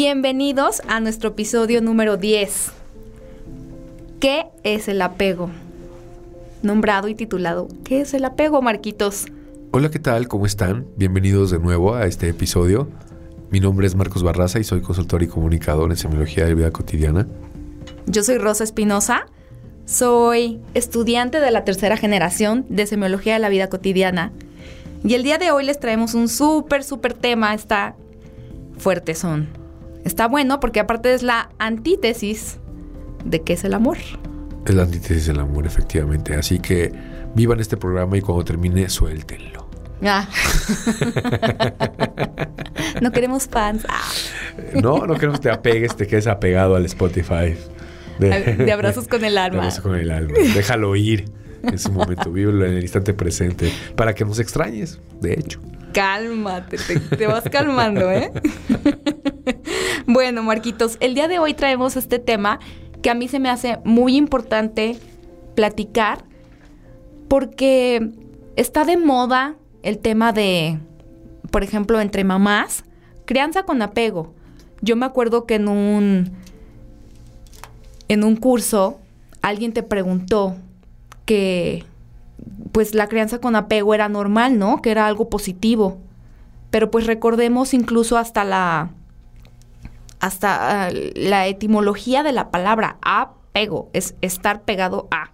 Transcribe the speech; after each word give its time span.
Bienvenidos 0.00 0.80
a 0.86 1.00
nuestro 1.00 1.30
episodio 1.30 1.80
número 1.80 2.16
10. 2.16 2.70
¿Qué 4.20 4.46
es 4.62 4.86
el 4.86 5.02
apego? 5.02 5.50
Nombrado 6.62 7.08
y 7.08 7.16
titulado 7.16 7.66
¿Qué 7.82 8.02
es 8.02 8.14
el 8.14 8.24
apego, 8.24 8.62
Marquitos? 8.62 9.26
Hola, 9.72 9.90
¿qué 9.90 9.98
tal? 9.98 10.28
¿Cómo 10.28 10.46
están? 10.46 10.86
Bienvenidos 10.94 11.50
de 11.50 11.58
nuevo 11.58 11.96
a 11.96 12.06
este 12.06 12.28
episodio. 12.28 12.88
Mi 13.50 13.58
nombre 13.58 13.88
es 13.88 13.96
Marcos 13.96 14.22
Barraza 14.22 14.60
y 14.60 14.62
soy 14.62 14.82
consultor 14.82 15.24
y 15.24 15.26
comunicador 15.26 15.90
en 15.90 15.96
Semiología 15.96 16.44
de 16.44 16.50
la 16.50 16.54
Vida 16.54 16.70
Cotidiana. 16.70 17.26
Yo 18.06 18.22
soy 18.22 18.38
Rosa 18.38 18.62
Espinosa. 18.62 19.26
Soy 19.84 20.60
estudiante 20.74 21.40
de 21.40 21.50
la 21.50 21.64
tercera 21.64 21.96
generación 21.96 22.66
de 22.68 22.86
Semiología 22.86 23.32
de 23.32 23.40
la 23.40 23.48
Vida 23.48 23.68
Cotidiana. 23.68 24.30
Y 25.02 25.14
el 25.14 25.24
día 25.24 25.38
de 25.38 25.50
hoy 25.50 25.64
les 25.64 25.80
traemos 25.80 26.14
un 26.14 26.28
súper, 26.28 26.84
súper 26.84 27.14
tema. 27.14 27.52
Está 27.52 27.96
fuerte 28.78 29.16
son. 29.16 29.57
Está 30.08 30.26
bueno 30.26 30.58
porque 30.58 30.80
aparte 30.80 31.12
es 31.12 31.22
la 31.22 31.50
antítesis 31.58 32.58
de 33.26 33.42
qué 33.42 33.52
es 33.52 33.64
el 33.64 33.74
amor. 33.74 33.98
Es 34.64 34.74
la 34.74 34.84
antítesis 34.84 35.26
del 35.26 35.38
amor, 35.38 35.66
efectivamente. 35.66 36.34
Así 36.34 36.60
que 36.60 36.90
vivan 37.34 37.60
este 37.60 37.76
programa 37.76 38.16
y 38.16 38.22
cuando 38.22 38.42
termine, 38.42 38.88
suéltenlo. 38.88 39.68
Ah. 40.02 40.26
no 43.02 43.12
queremos 43.12 43.48
fans. 43.48 43.84
Ah. 43.86 44.00
No, 44.82 45.06
no 45.06 45.12
queremos 45.16 45.40
que 45.40 45.50
te 45.50 45.50
apegues, 45.50 45.94
te 45.94 46.06
quedes 46.06 46.26
apegado 46.26 46.74
al 46.74 46.86
Spotify. 46.86 47.54
De, 48.18 48.72
abrazos 48.72 49.08
con 49.08 49.26
el 49.26 49.36
alma. 49.36 49.56
De 49.56 49.58
abrazos 49.58 49.82
con 49.82 49.94
el 49.94 50.10
alma. 50.10 50.32
Déjalo 50.54 50.96
ir 50.96 51.30
en 51.62 51.78
su 51.78 51.92
momento, 51.92 52.32
vívelo 52.32 52.64
en 52.64 52.78
el 52.78 52.82
instante 52.82 53.12
presente, 53.12 53.70
para 53.94 54.14
que 54.14 54.24
nos 54.24 54.38
extrañes, 54.38 55.00
de 55.20 55.34
hecho. 55.34 55.60
Cálmate, 55.92 56.78
te, 57.16 57.26
vas 57.26 57.44
calmando, 57.50 58.10
¿eh? 58.10 58.32
bueno, 60.08 60.42
Marquitos, 60.42 60.96
el 61.00 61.14
día 61.14 61.28
de 61.28 61.38
hoy 61.38 61.52
traemos 61.52 61.94
este 61.96 62.18
tema 62.18 62.60
que 63.02 63.10
a 63.10 63.14
mí 63.14 63.28
se 63.28 63.38
me 63.38 63.50
hace 63.50 63.78
muy 63.84 64.16
importante 64.16 64.96
platicar 65.54 66.24
porque 67.28 68.10
está 68.56 68.86
de 68.86 68.96
moda 68.96 69.56
el 69.82 69.98
tema 69.98 70.32
de, 70.32 70.78
por 71.50 71.62
ejemplo, 71.62 72.00
entre 72.00 72.24
mamás, 72.24 72.84
crianza 73.26 73.64
con 73.64 73.82
apego. 73.82 74.32
Yo 74.80 74.96
me 74.96 75.04
acuerdo 75.04 75.44
que 75.44 75.56
en 75.56 75.68
un 75.68 76.32
en 78.08 78.24
un 78.24 78.36
curso 78.36 79.00
alguien 79.42 79.74
te 79.74 79.82
preguntó 79.82 80.56
que 81.26 81.84
pues 82.72 82.94
la 82.94 83.08
crianza 83.08 83.42
con 83.42 83.56
apego 83.56 83.92
era 83.92 84.08
normal, 84.08 84.58
¿no? 84.58 84.80
Que 84.80 84.90
era 84.90 85.06
algo 85.06 85.28
positivo. 85.28 85.98
Pero 86.70 86.90
pues 86.90 87.06
recordemos 87.06 87.74
incluso 87.74 88.16
hasta 88.16 88.44
la 88.44 88.90
hasta 90.20 90.86
ah, 90.86 90.90
la 91.14 91.46
etimología 91.46 92.22
de 92.22 92.32
la 92.32 92.50
palabra 92.50 92.98
apego, 93.02 93.90
es 93.92 94.14
estar 94.20 94.62
pegado 94.62 95.08
a, 95.10 95.32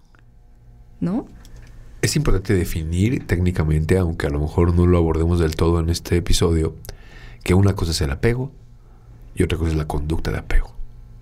¿no? 0.99 1.27
Es 2.01 2.15
importante 2.15 2.53
definir 2.53 3.25
técnicamente, 3.25 3.97
aunque 3.97 4.27
a 4.27 4.29
lo 4.29 4.39
mejor 4.39 4.73
no 4.75 4.85
lo 4.85 4.97
abordemos 4.97 5.39
del 5.39 5.55
todo 5.55 5.79
en 5.79 5.89
este 5.89 6.17
episodio, 6.17 6.75
que 7.43 7.53
una 7.53 7.73
cosa 7.73 7.91
es 7.91 8.01
el 8.01 8.11
apego 8.11 8.51
y 9.33 9.43
otra 9.43 9.57
cosa 9.57 9.71
es 9.71 9.77
la 9.77 9.87
conducta 9.87 10.31
de 10.31 10.37
apego. 10.37 10.75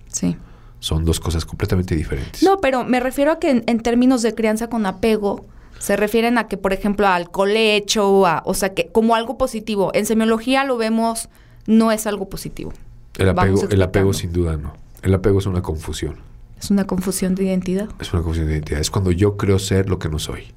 Sí. 0.07 0.35
Son 0.79 1.05
dos 1.05 1.19
cosas 1.19 1.45
completamente 1.45 1.95
diferentes. 1.95 2.43
No, 2.43 2.59
pero 2.59 2.83
me 2.83 2.99
refiero 2.99 3.31
a 3.31 3.39
que 3.39 3.63
en 3.65 3.79
términos 3.79 4.21
de 4.21 4.35
crianza 4.35 4.69
con 4.69 4.85
apego, 4.85 5.45
se 5.83 5.97
refieren 5.97 6.38
a 6.38 6.47
que, 6.47 6.55
por 6.55 6.71
ejemplo, 6.71 7.07
al 7.07 7.29
colecho, 7.29 8.25
a, 8.25 8.41
o 8.45 8.53
sea, 8.53 8.73
que 8.73 8.88
como 8.88 9.15
algo 9.15 9.38
positivo. 9.38 9.91
En 9.93 10.05
semiología 10.05 10.63
lo 10.63 10.77
vemos, 10.77 11.27
no 11.65 11.91
es 11.91 12.07
algo 12.07 12.29
positivo. 12.29 12.71
El 13.18 13.29
apego, 13.29 13.69
el 13.69 13.81
apego 13.81 14.13
sin 14.13 14.34
duda 14.34 14.57
no. 14.57 14.74
El 15.01 15.13
apego 15.13 15.40
es 15.40 15.46
una 15.46 15.62
confusión. 15.62 16.18
Es 16.59 16.72
una 16.72 16.88
confusión 16.88 17.35
de 17.35 17.44
identidad. 17.44 17.90
Es 18.00 18.13
una 18.13 18.22
confusión 18.22 18.47
de 18.47 18.53
identidad. 18.53 18.79
Es 18.79 18.90
cuando 18.90 19.12
yo 19.12 19.38
creo 19.38 19.59
ser 19.59 19.90
lo 19.90 20.00
que 20.00 20.09
no 20.09 20.18
soy. 20.19 20.53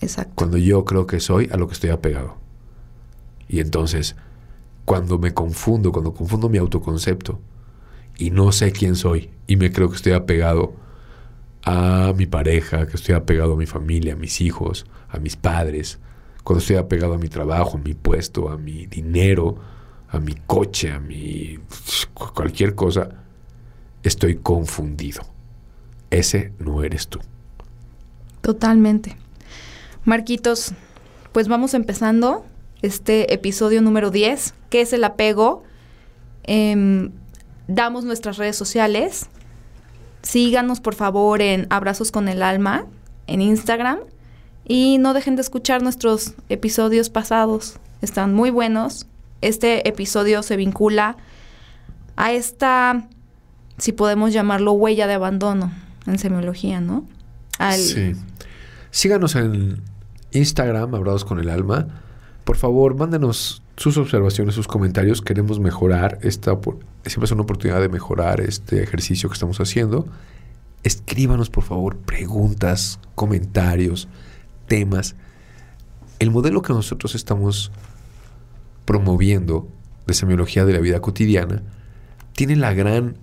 Exacto. 0.00 0.32
Cuando 0.34 0.58
yo 0.58 0.84
creo 0.84 1.06
que 1.06 1.20
soy 1.20 1.48
a 1.52 1.56
lo 1.56 1.68
que 1.68 1.74
estoy 1.74 1.90
apegado. 1.90 2.36
Y 3.48 3.60
entonces, 3.60 4.16
cuando 4.84 5.18
me 5.18 5.34
confundo, 5.34 5.92
cuando 5.92 6.14
confundo 6.14 6.48
mi 6.48 6.58
autoconcepto 6.58 7.40
y 8.16 8.30
no 8.30 8.52
sé 8.52 8.72
quién 8.72 8.96
soy 8.96 9.30
y 9.46 9.56
me 9.56 9.72
creo 9.72 9.88
que 9.88 9.96
estoy 9.96 10.12
apegado 10.12 10.74
a 11.62 12.12
mi 12.16 12.26
pareja, 12.26 12.86
que 12.86 12.96
estoy 12.96 13.14
apegado 13.14 13.54
a 13.54 13.56
mi 13.56 13.66
familia, 13.66 14.14
a 14.14 14.16
mis 14.16 14.40
hijos, 14.40 14.86
a 15.08 15.18
mis 15.18 15.36
padres, 15.36 15.98
cuando 16.42 16.60
estoy 16.60 16.76
apegado 16.76 17.14
a 17.14 17.18
mi 17.18 17.28
trabajo, 17.28 17.76
a 17.76 17.80
mi 17.80 17.94
puesto, 17.94 18.48
a 18.48 18.56
mi 18.56 18.86
dinero, 18.86 19.58
a 20.10 20.18
mi 20.18 20.34
coche, 20.46 20.90
a 20.90 21.00
mi 21.00 21.58
cualquier 22.34 22.74
cosa, 22.74 23.10
estoy 24.02 24.36
confundido. 24.36 25.22
Ese 26.10 26.52
no 26.58 26.82
eres 26.82 27.08
tú. 27.08 27.18
Totalmente. 28.40 29.16
Marquitos, 30.04 30.72
pues 31.32 31.48
vamos 31.48 31.74
empezando 31.74 32.44
este 32.80 33.34
episodio 33.34 33.82
número 33.82 34.10
10, 34.10 34.54
que 34.70 34.80
es 34.80 34.92
el 34.92 35.04
apego. 35.04 35.62
Em, 36.44 37.10
damos 37.66 38.04
nuestras 38.04 38.38
redes 38.38 38.56
sociales, 38.56 39.28
Síganos 40.22 40.80
por 40.80 40.94
favor 40.94 41.40
en 41.40 41.66
Abrazos 41.70 42.10
con 42.10 42.28
el 42.28 42.42
Alma 42.42 42.86
en 43.26 43.40
Instagram 43.40 44.00
y 44.66 44.98
no 44.98 45.14
dejen 45.14 45.36
de 45.36 45.42
escuchar 45.42 45.82
nuestros 45.82 46.34
episodios 46.48 47.08
pasados. 47.08 47.78
Están 48.02 48.34
muy 48.34 48.50
buenos. 48.50 49.06
Este 49.40 49.88
episodio 49.88 50.42
se 50.42 50.56
vincula 50.56 51.16
a 52.16 52.32
esta, 52.32 53.08
si 53.78 53.92
podemos 53.92 54.32
llamarlo, 54.32 54.72
huella 54.72 55.06
de 55.06 55.14
abandono 55.14 55.72
en 56.06 56.18
semiología, 56.18 56.80
¿no? 56.80 57.06
Sí. 57.72 58.14
Síganos 58.90 59.36
en 59.36 59.82
Instagram, 60.32 60.94
Abrazos 60.94 61.24
con 61.24 61.38
el 61.38 61.50
Alma. 61.50 61.88
Por 62.44 62.56
favor, 62.56 62.96
mándenos 62.96 63.62
sus 63.76 63.96
observaciones, 63.96 64.54
sus 64.54 64.66
comentarios. 64.66 65.22
Queremos 65.22 65.60
mejorar 65.60 66.18
esta 66.22 66.58
siempre 67.04 67.26
es 67.26 67.32
una 67.32 67.42
oportunidad 67.42 67.80
de 67.80 67.88
mejorar 67.88 68.40
este 68.40 68.82
ejercicio 68.82 69.28
que 69.28 69.34
estamos 69.34 69.60
haciendo. 69.60 70.06
Escríbanos, 70.82 71.50
por 71.50 71.64
favor, 71.64 71.96
preguntas, 71.96 72.98
comentarios, 73.14 74.08
temas. 74.66 75.16
El 76.18 76.30
modelo 76.30 76.62
que 76.62 76.72
nosotros 76.72 77.14
estamos 77.14 77.70
promoviendo 78.88 79.68
de 80.06 80.14
semiología 80.14 80.64
de 80.64 80.72
la 80.72 80.80
vida 80.80 81.02
cotidiana 81.02 81.62
tiene 82.32 82.56
la 82.56 82.72
gran 82.72 83.18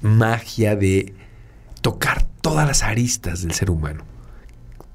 magia 0.00 0.74
de 0.74 1.12
tocar 1.82 2.26
todas 2.40 2.66
las 2.66 2.82
aristas 2.82 3.42
del 3.42 3.52
ser 3.52 3.70
humano. 3.70 4.04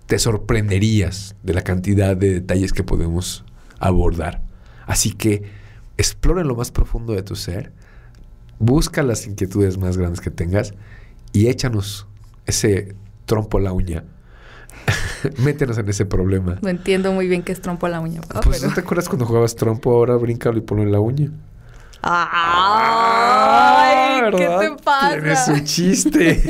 Te 0.07 0.17
sorprenderías 0.17 1.35
de 1.43 1.53
la 1.53 1.61
cantidad 1.61 2.17
de 2.17 2.33
detalles 2.33 2.73
que 2.73 2.83
podemos 2.83 3.45
abordar. 3.77 4.41
Así 4.87 5.11
que 5.11 5.43
explora 5.97 6.43
lo 6.43 6.55
más 6.55 6.71
profundo 6.71 7.13
de 7.13 7.21
tu 7.21 7.35
ser, 7.35 7.71
busca 8.57 9.03
las 9.03 9.27
inquietudes 9.27 9.77
más 9.77 9.97
grandes 9.97 10.19
que 10.19 10.31
tengas 10.31 10.73
y 11.31 11.45
échanos 11.45 12.07
ese 12.47 12.95
trompo 13.27 13.59
a 13.59 13.61
la 13.61 13.71
uña. 13.71 14.03
Métenos 15.43 15.77
en 15.77 15.89
ese 15.89 16.05
problema. 16.05 16.57
No 16.61 16.69
entiendo 16.69 17.11
muy 17.11 17.27
bien 17.27 17.43
qué 17.43 17.51
es 17.51 17.61
trompo 17.61 17.85
a 17.85 17.89
la 17.89 17.99
uña. 17.99 18.21
pues 18.43 18.63
¿no 18.63 18.73
te 18.73 18.81
acuerdas 18.81 19.07
cuando 19.09 19.25
jugabas 19.25 19.55
trompo? 19.55 19.91
Ahora 19.91 20.15
bríncalo 20.15 20.57
y 20.57 20.61
ponlo 20.61 20.83
en 20.83 20.91
la 20.91 20.99
uña. 20.99 21.31
¡Ay! 22.01 23.09
¿Qué 24.31 24.47
te 24.47 24.71
pasa? 24.83 25.11
Tienes 25.15 25.47
un 25.47 25.63
chiste. 25.65 26.41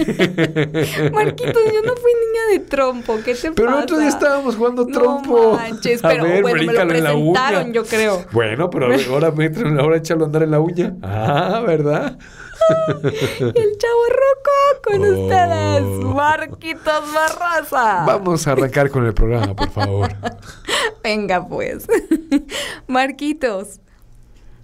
Marquitos, 1.13 1.63
yo 1.73 1.81
no 1.83 1.95
fui 1.95 2.11
niña 2.13 2.41
de 2.51 2.59
trompo. 2.59 3.17
¿Qué 3.25 3.33
te 3.33 3.51
pero 3.51 3.53
pasa? 3.53 3.55
Pero 3.55 3.71
nosotros 3.71 4.01
ya 4.01 4.09
estábamos 4.09 4.55
jugando 4.55 4.85
trompo. 4.85 5.53
No 5.53 5.53
manches, 5.53 6.01
pero 6.01 6.23
ver, 6.23 6.41
bueno, 6.43 6.63
me 6.63 6.73
lo 6.73 6.87
presentaron, 6.87 7.73
yo 7.73 7.83
creo. 7.83 8.25
Bueno, 8.31 8.69
pero 8.69 8.93
ahora, 9.11 9.33
ahora 9.79 9.97
échalo 9.97 10.23
a 10.23 10.27
andar 10.27 10.43
en 10.43 10.51
la 10.51 10.59
uña. 10.59 10.95
Ah, 11.01 11.63
¿verdad? 11.65 12.19
el 13.39 13.77
chavo 13.77 14.05
con 14.89 15.05
oh. 15.05 15.23
ustedes, 15.23 15.83
Marquitos 16.03 17.13
Barraza. 17.13 18.05
Vamos 18.05 18.47
a 18.47 18.53
arrancar 18.53 18.89
con 18.89 19.05
el 19.05 19.13
programa, 19.13 19.55
por 19.55 19.69
favor. 19.69 20.11
Venga, 21.03 21.47
pues. 21.47 21.87
Marquitos, 22.87 23.79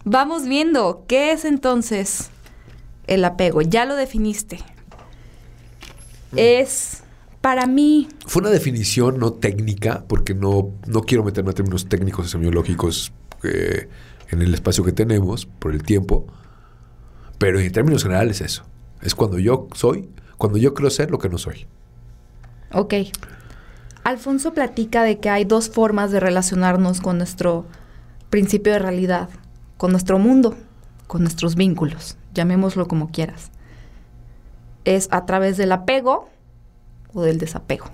vamos 0.03 0.45
viendo, 0.45 1.05
¿qué 1.07 1.31
es 1.31 1.45
entonces 1.45 2.29
el 3.07 3.23
apego? 3.23 3.61
Ya 3.61 3.85
lo 3.85 3.95
definiste. 3.95 4.57
Mm. 6.31 6.37
Es 6.37 7.03
para 7.41 7.67
mí. 7.67 8.07
Fue 8.25 8.41
una 8.41 8.49
definición 8.49 9.19
no 9.19 9.33
técnica, 9.33 10.05
porque 10.07 10.33
no, 10.33 10.71
no 10.87 11.01
quiero 11.01 11.23
meterme 11.23 11.51
a 11.51 11.53
términos 11.53 11.87
técnicos 11.87 12.27
y 12.27 12.29
semiológicos 12.29 13.13
eh, 13.43 13.89
en 14.31 14.41
el 14.41 14.53
espacio 14.53 14.83
que 14.83 14.91
tenemos, 14.91 15.45
por 15.45 15.73
el 15.73 15.83
tiempo. 15.83 16.25
Pero 17.37 17.59
en 17.59 17.71
términos 17.71 18.01
generales 18.01 18.41
es 18.41 18.53
eso. 18.53 18.74
Es 19.05 19.13
cuando 19.13 19.37
yo 19.37 19.67
soy, 19.73 20.09
cuando 20.37 20.57
yo 20.57 20.73
creo 20.73 20.89
ser 20.89 21.11
lo 21.11 21.19
que 21.19 21.29
no 21.29 21.37
soy. 21.37 21.67
Ok. 22.73 22.95
Alfonso 24.03 24.53
platica 24.53 25.03
de 25.03 25.19
que 25.19 25.29
hay 25.29 25.45
dos 25.45 25.69
formas 25.69 26.11
de 26.11 26.19
relacionarnos 26.19 27.01
con 27.01 27.19
nuestro 27.19 27.65
principio 28.31 28.73
de 28.73 28.79
realidad, 28.79 29.29
con 29.77 29.91
nuestro 29.91 30.17
mundo, 30.17 30.55
con 31.07 31.21
nuestros 31.21 31.55
vínculos, 31.55 32.17
llamémoslo 32.33 32.87
como 32.87 33.11
quieras. 33.11 33.51
Es 34.85 35.07
a 35.11 35.25
través 35.25 35.57
del 35.57 35.71
apego 35.71 36.27
o 37.13 37.21
del 37.21 37.37
desapego. 37.37 37.85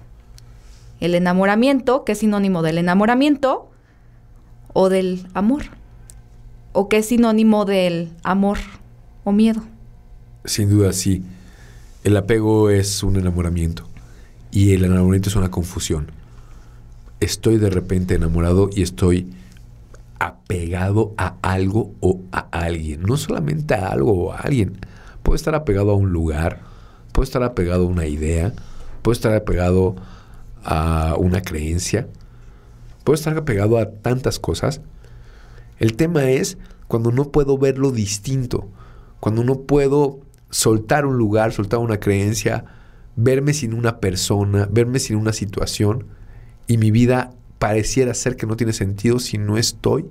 El 1.02 1.14
enamoramiento, 1.16 2.06
que 2.06 2.14
es 2.14 2.20
sinónimo 2.20 2.62
del 2.62 2.78
enamoramiento, 2.78 3.70
o 4.74 4.88
del 4.88 5.28
amor, 5.34 5.64
o 6.72 6.88
que 6.88 6.98
es 6.98 7.08
sinónimo 7.08 7.66
del 7.66 8.14
amor 8.24 8.60
o 9.26 9.34
miedo. 9.34 9.64
Sin 10.46 10.70
duda, 10.70 10.92
sí. 10.94 11.24
El 12.04 12.18
apego 12.18 12.70
es 12.70 13.04
un 13.04 13.18
enamoramiento 13.18 13.88
y 14.50 14.74
el 14.74 14.86
enamoramiento 14.86 15.30
es 15.30 15.36
una 15.36 15.52
confusión. 15.52 16.12
Estoy 17.20 17.58
de 17.58 17.70
repente 17.70 18.16
enamorado 18.16 18.70
y 18.74 18.82
estoy 18.82 19.32
apegado 20.18 21.14
a 21.18 21.36
algo 21.44 21.94
o 22.00 22.22
a 22.32 22.48
alguien. 22.52 23.04
No 23.04 23.18
solamente 23.18 23.76
a 23.76 23.90
algo 23.90 24.14
o 24.14 24.34
a 24.34 24.38
alguien. 24.38 24.80
Puedo 25.22 25.36
estar 25.36 25.54
apegado 25.54 25.92
a 25.92 25.96
un 25.96 26.12
lugar, 26.12 26.62
puedo 27.12 27.24
estar 27.24 27.44
apegado 27.44 27.84
a 27.84 27.88
una 27.88 28.08
idea, 28.08 28.52
puedo 29.04 29.14
estar 29.14 29.36
apegado 29.36 29.96
a 30.64 31.16
una 31.20 31.42
creencia, 31.42 32.08
puedo 33.04 33.16
estar 33.16 33.38
apegado 33.38 33.78
a 33.78 33.92
tantas 33.92 34.40
cosas. 34.40 34.82
El 35.78 35.96
tema 35.96 36.32
es 36.32 36.58
cuando 36.88 37.12
no 37.12 37.26
puedo 37.32 37.60
verlo 37.60 37.92
distinto, 37.92 38.68
cuando 39.20 39.44
no 39.44 39.62
puedo 39.62 40.20
soltar 40.52 41.06
un 41.06 41.18
lugar, 41.18 41.54
soltar 41.54 41.80
una 41.80 42.00
creencia, 42.00 42.66
verme 43.16 43.54
sin 43.54 43.74
una 43.74 44.00
persona, 44.00 44.68
verme 44.70 45.00
sin 45.00 45.16
una 45.16 45.34
situación 45.34 46.06
y 46.68 46.78
mi 46.78 46.92
vida 46.92 47.32
pareciera 47.58 48.14
ser 48.14 48.36
que 48.36 48.46
no 48.46 48.56
tiene 48.56 48.74
sentido 48.74 49.20
si 49.20 49.38
no 49.38 49.58
estoy 49.58 50.06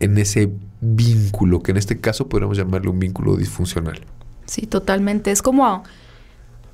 en 0.00 0.18
ese 0.18 0.52
vínculo, 0.80 1.62
que 1.62 1.70
en 1.70 1.78
este 1.78 2.00
caso 2.00 2.28
podríamos 2.28 2.56
llamarle 2.56 2.90
un 2.90 2.98
vínculo 2.98 3.36
disfuncional. 3.36 4.00
Sí, 4.46 4.66
totalmente. 4.66 5.30
Es 5.30 5.40
como, 5.40 5.82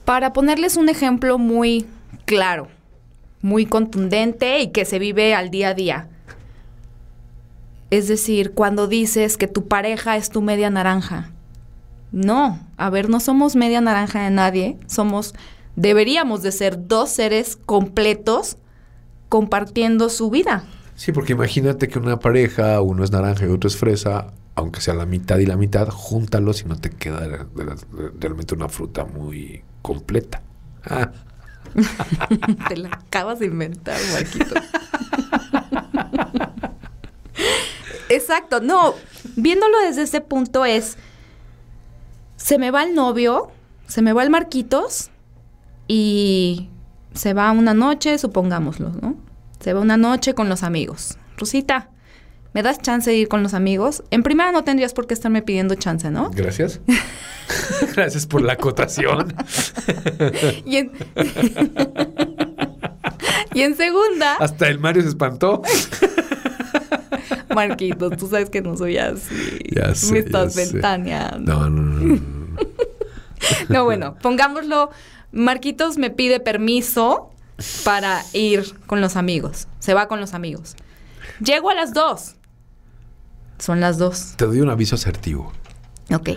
para 0.05 0.33
ponerles 0.33 0.77
un 0.77 0.89
ejemplo 0.89 1.39
muy 1.39 1.87
claro, 2.25 2.69
muy 3.43 3.67
contundente 3.67 4.61
y 4.61 4.69
que 4.69 4.85
se 4.85 4.99
vive 4.99 5.35
al 5.35 5.51
día 5.51 5.69
a 5.69 5.75
día. 5.75 6.09
Es 7.91 8.09
decir, 8.09 8.53
cuando 8.53 8.87
dices 8.87 9.37
que 9.37 9.49
tu 9.49 9.69
pareja 9.69 10.17
es 10.17 10.31
tu 10.31 10.43
media 10.43 10.71
naranja. 10.71 11.31
No, 12.13 12.59
a 12.77 12.91
ver, 12.91 13.09
no 13.09 13.21
somos 13.21 13.55
media 13.57 13.81
naranja 13.81 14.23
de 14.25 14.31
nadie, 14.31 14.79
somos, 14.87 15.35
deberíamos 15.77 16.43
de 16.43 16.51
ser 16.53 16.89
dos 16.89 17.11
seres 17.11 17.57
completos 17.57 18.57
compartiendo 19.29 20.09
su 20.11 20.29
vida. 20.31 20.65
Sí, 20.97 21.13
porque 21.13 21.33
imagínate 21.35 21.89
que 21.89 21.99
una 21.99 22.19
pareja, 22.19 22.81
uno 22.81 23.05
es 23.05 23.13
naranja 23.13 23.47
y 23.47 23.51
otro 23.51 23.69
es 23.69 23.77
fresa, 23.77 24.33
aunque 24.57 24.81
sea 24.81 24.95
la 24.95 25.07
mitad 25.07 25.39
y 25.39 25.47
la 25.47 25.57
mitad, 25.57 25.89
júntalos 25.89 26.63
y 26.63 26.65
no 26.67 26.77
te 26.77 26.91
queda 26.91 27.21
de- 27.21 27.29
de- 27.39 27.65
de- 27.65 28.11
realmente 28.19 28.55
una 28.55 28.69
fruta 28.69 29.05
muy 29.05 29.63
completa. 29.81 30.43
Ah, 30.85 31.13
Te 32.69 32.77
la 32.77 32.89
acabas 32.89 33.39
de 33.39 33.47
inventar, 33.47 33.97
Marquito. 34.13 34.55
Exacto, 38.09 38.61
no, 38.61 38.95
viéndolo 39.37 39.79
desde 39.87 40.03
ese 40.03 40.21
punto 40.21 40.65
es, 40.65 40.99
se 42.41 42.59
me 42.59 42.71
va 42.71 42.85
el 42.85 42.95
novio, 42.95 43.51
se 43.87 44.03
me 44.03 44.13
va 44.13 44.23
el 44.23 44.31
Marquitos 44.31 45.11
y 45.87 46.71
se 47.15 47.35
va 47.35 47.51
una 47.53 47.75
noche, 47.75 48.19
supongámoslo, 48.19 48.91
¿no? 49.01 49.17
Se 49.61 49.75
va 49.75 49.81
una 49.81 49.97
noche 49.97 50.35
con 50.35 50.49
los 50.49 50.63
amigos. 50.63 51.19
Rosita, 51.37 51.91
¿me 52.55 52.63
das 52.63 52.81
chance 52.81 53.11
de 53.11 53.17
ir 53.17 53.29
con 53.29 53.43
los 53.43 53.53
amigos? 53.53 54.03
En 54.11 54.23
primera 54.23 54.53
no 54.53 54.65
tendrías 54.65 54.95
por 54.95 55.07
qué 55.07 55.15
estarme 55.15 55.43
pidiendo 55.43 55.75
chance, 55.75 56.11
¿no? 56.11 56.31
gracias. 56.31 56.81
gracias 57.95 58.27
por 58.27 58.43
la 58.43 58.55
acotación. 58.55 59.35
Y 60.65 60.77
en, 60.77 60.93
y 63.53 63.63
en 63.63 63.77
segunda... 63.77 64.37
Hasta 64.37 64.69
el 64.69 64.79
Mario 64.79 65.03
se 65.03 65.09
espantó. 65.09 65.63
Marquitos, 67.55 68.17
tú 68.17 68.29
sabes 68.29 68.51
que 68.51 68.63
no 68.63 68.77
soy 68.77 68.99
así. 68.99 69.59
Ya 69.75 69.95
sé, 69.95 70.13
Me 70.13 70.19
estás 70.21 70.55
ya 70.55 70.65
ventaneando. 70.65 71.53
No, 71.53 71.71
no, 71.71 71.83
no, 71.83 72.07
no, 72.07 72.17
no. 72.17 72.21
No, 73.69 73.85
bueno, 73.85 74.17
pongámoslo. 74.21 74.91
Marquitos 75.33 75.97
me 75.97 76.11
pide 76.11 76.41
permiso 76.41 77.31
para 77.85 78.23
ir 78.33 78.75
con 78.87 79.01
los 79.01 79.17
amigos. 79.17 79.67
Se 79.79 79.95
va 79.95 80.09
con 80.09 80.21
los 80.21 80.35
amigos. 80.35 80.77
Llego 81.43 81.71
a 81.71 81.75
las 81.75 81.95
dos. 81.95 82.35
Son 83.59 83.81
las 83.81 83.99
dos. 83.99 84.35
Te 84.37 84.47
doy 84.47 84.61
un 84.61 84.71
aviso 84.71 84.95
asertivo. 84.95 85.53
Ok, 86.13 86.31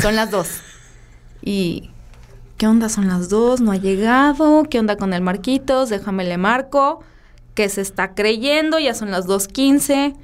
son 0.00 0.16
las 0.16 0.30
dos. 0.30 0.60
Y. 1.42 1.90
¿Qué 2.56 2.66
onda? 2.66 2.90
Son 2.90 3.08
las 3.08 3.30
dos, 3.30 3.62
no 3.62 3.72
ha 3.72 3.76
llegado. 3.76 4.64
¿Qué 4.68 4.78
onda 4.78 4.96
con 4.96 5.14
el 5.14 5.22
Marquitos? 5.22 5.88
Déjame 5.88 6.24
le 6.24 6.36
marco. 6.36 7.02
Que 7.54 7.68
se 7.70 7.80
está 7.80 8.14
creyendo, 8.14 8.78
ya 8.78 8.94
son 8.94 9.10
las 9.10 9.26
2.15. 9.26 10.14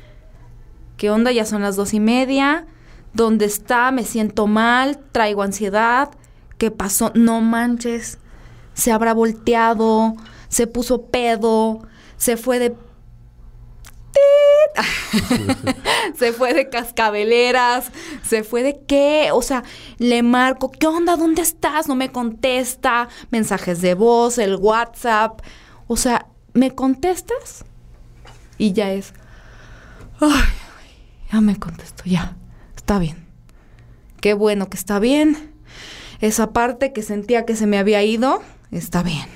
¿Qué 0.96 1.10
onda? 1.10 1.32
Ya 1.32 1.44
son 1.44 1.62
las 1.62 1.76
dos 1.76 1.94
y 1.94 2.00
media. 2.00 2.66
¿Dónde 3.12 3.44
está? 3.44 3.90
Me 3.90 4.04
siento 4.04 4.46
mal, 4.46 4.98
traigo 5.12 5.42
ansiedad. 5.42 6.10
¿Qué 6.58 6.70
pasó? 6.70 7.12
No 7.14 7.40
manches. 7.40 8.18
Se 8.74 8.92
habrá 8.92 9.14
volteado, 9.14 10.14
se 10.48 10.66
puso 10.66 11.06
pedo, 11.06 11.86
se 12.16 12.36
fue 12.36 12.58
de 12.58 12.74
se 16.18 16.32
fue 16.32 16.54
de 16.54 16.68
cascabeleras, 16.68 17.90
se 18.22 18.44
fue 18.44 18.62
de 18.62 18.80
qué, 18.86 19.30
o 19.32 19.42
sea, 19.42 19.64
le 19.98 20.22
marco, 20.22 20.70
¿qué 20.70 20.86
onda? 20.86 21.16
¿Dónde 21.16 21.42
estás? 21.42 21.88
No 21.88 21.94
me 21.94 22.12
contesta, 22.12 23.08
mensajes 23.30 23.80
de 23.80 23.94
voz, 23.94 24.38
el 24.38 24.56
WhatsApp, 24.56 25.40
o 25.86 25.96
sea, 25.96 26.26
¿me 26.52 26.74
contestas? 26.74 27.64
Y 28.58 28.72
ya 28.72 28.92
es, 28.92 29.12
ay, 30.20 30.55
ya 31.32 31.40
me 31.40 31.58
contestó, 31.58 32.04
ya, 32.04 32.36
está 32.76 32.98
bien. 32.98 33.26
Qué 34.20 34.34
bueno 34.34 34.68
que 34.68 34.76
está 34.76 34.98
bien. 34.98 35.52
Esa 36.20 36.52
parte 36.52 36.92
que 36.92 37.02
sentía 37.02 37.44
que 37.44 37.56
se 37.56 37.66
me 37.66 37.78
había 37.78 38.02
ido, 38.02 38.42
está 38.70 39.02
bien. 39.02 39.26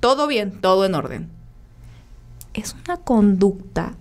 Todo 0.00 0.26
bien, 0.26 0.60
todo 0.60 0.84
en 0.84 0.94
orden. 0.94 1.30
Es 2.54 2.74
una 2.84 2.96
conducta 2.96 3.94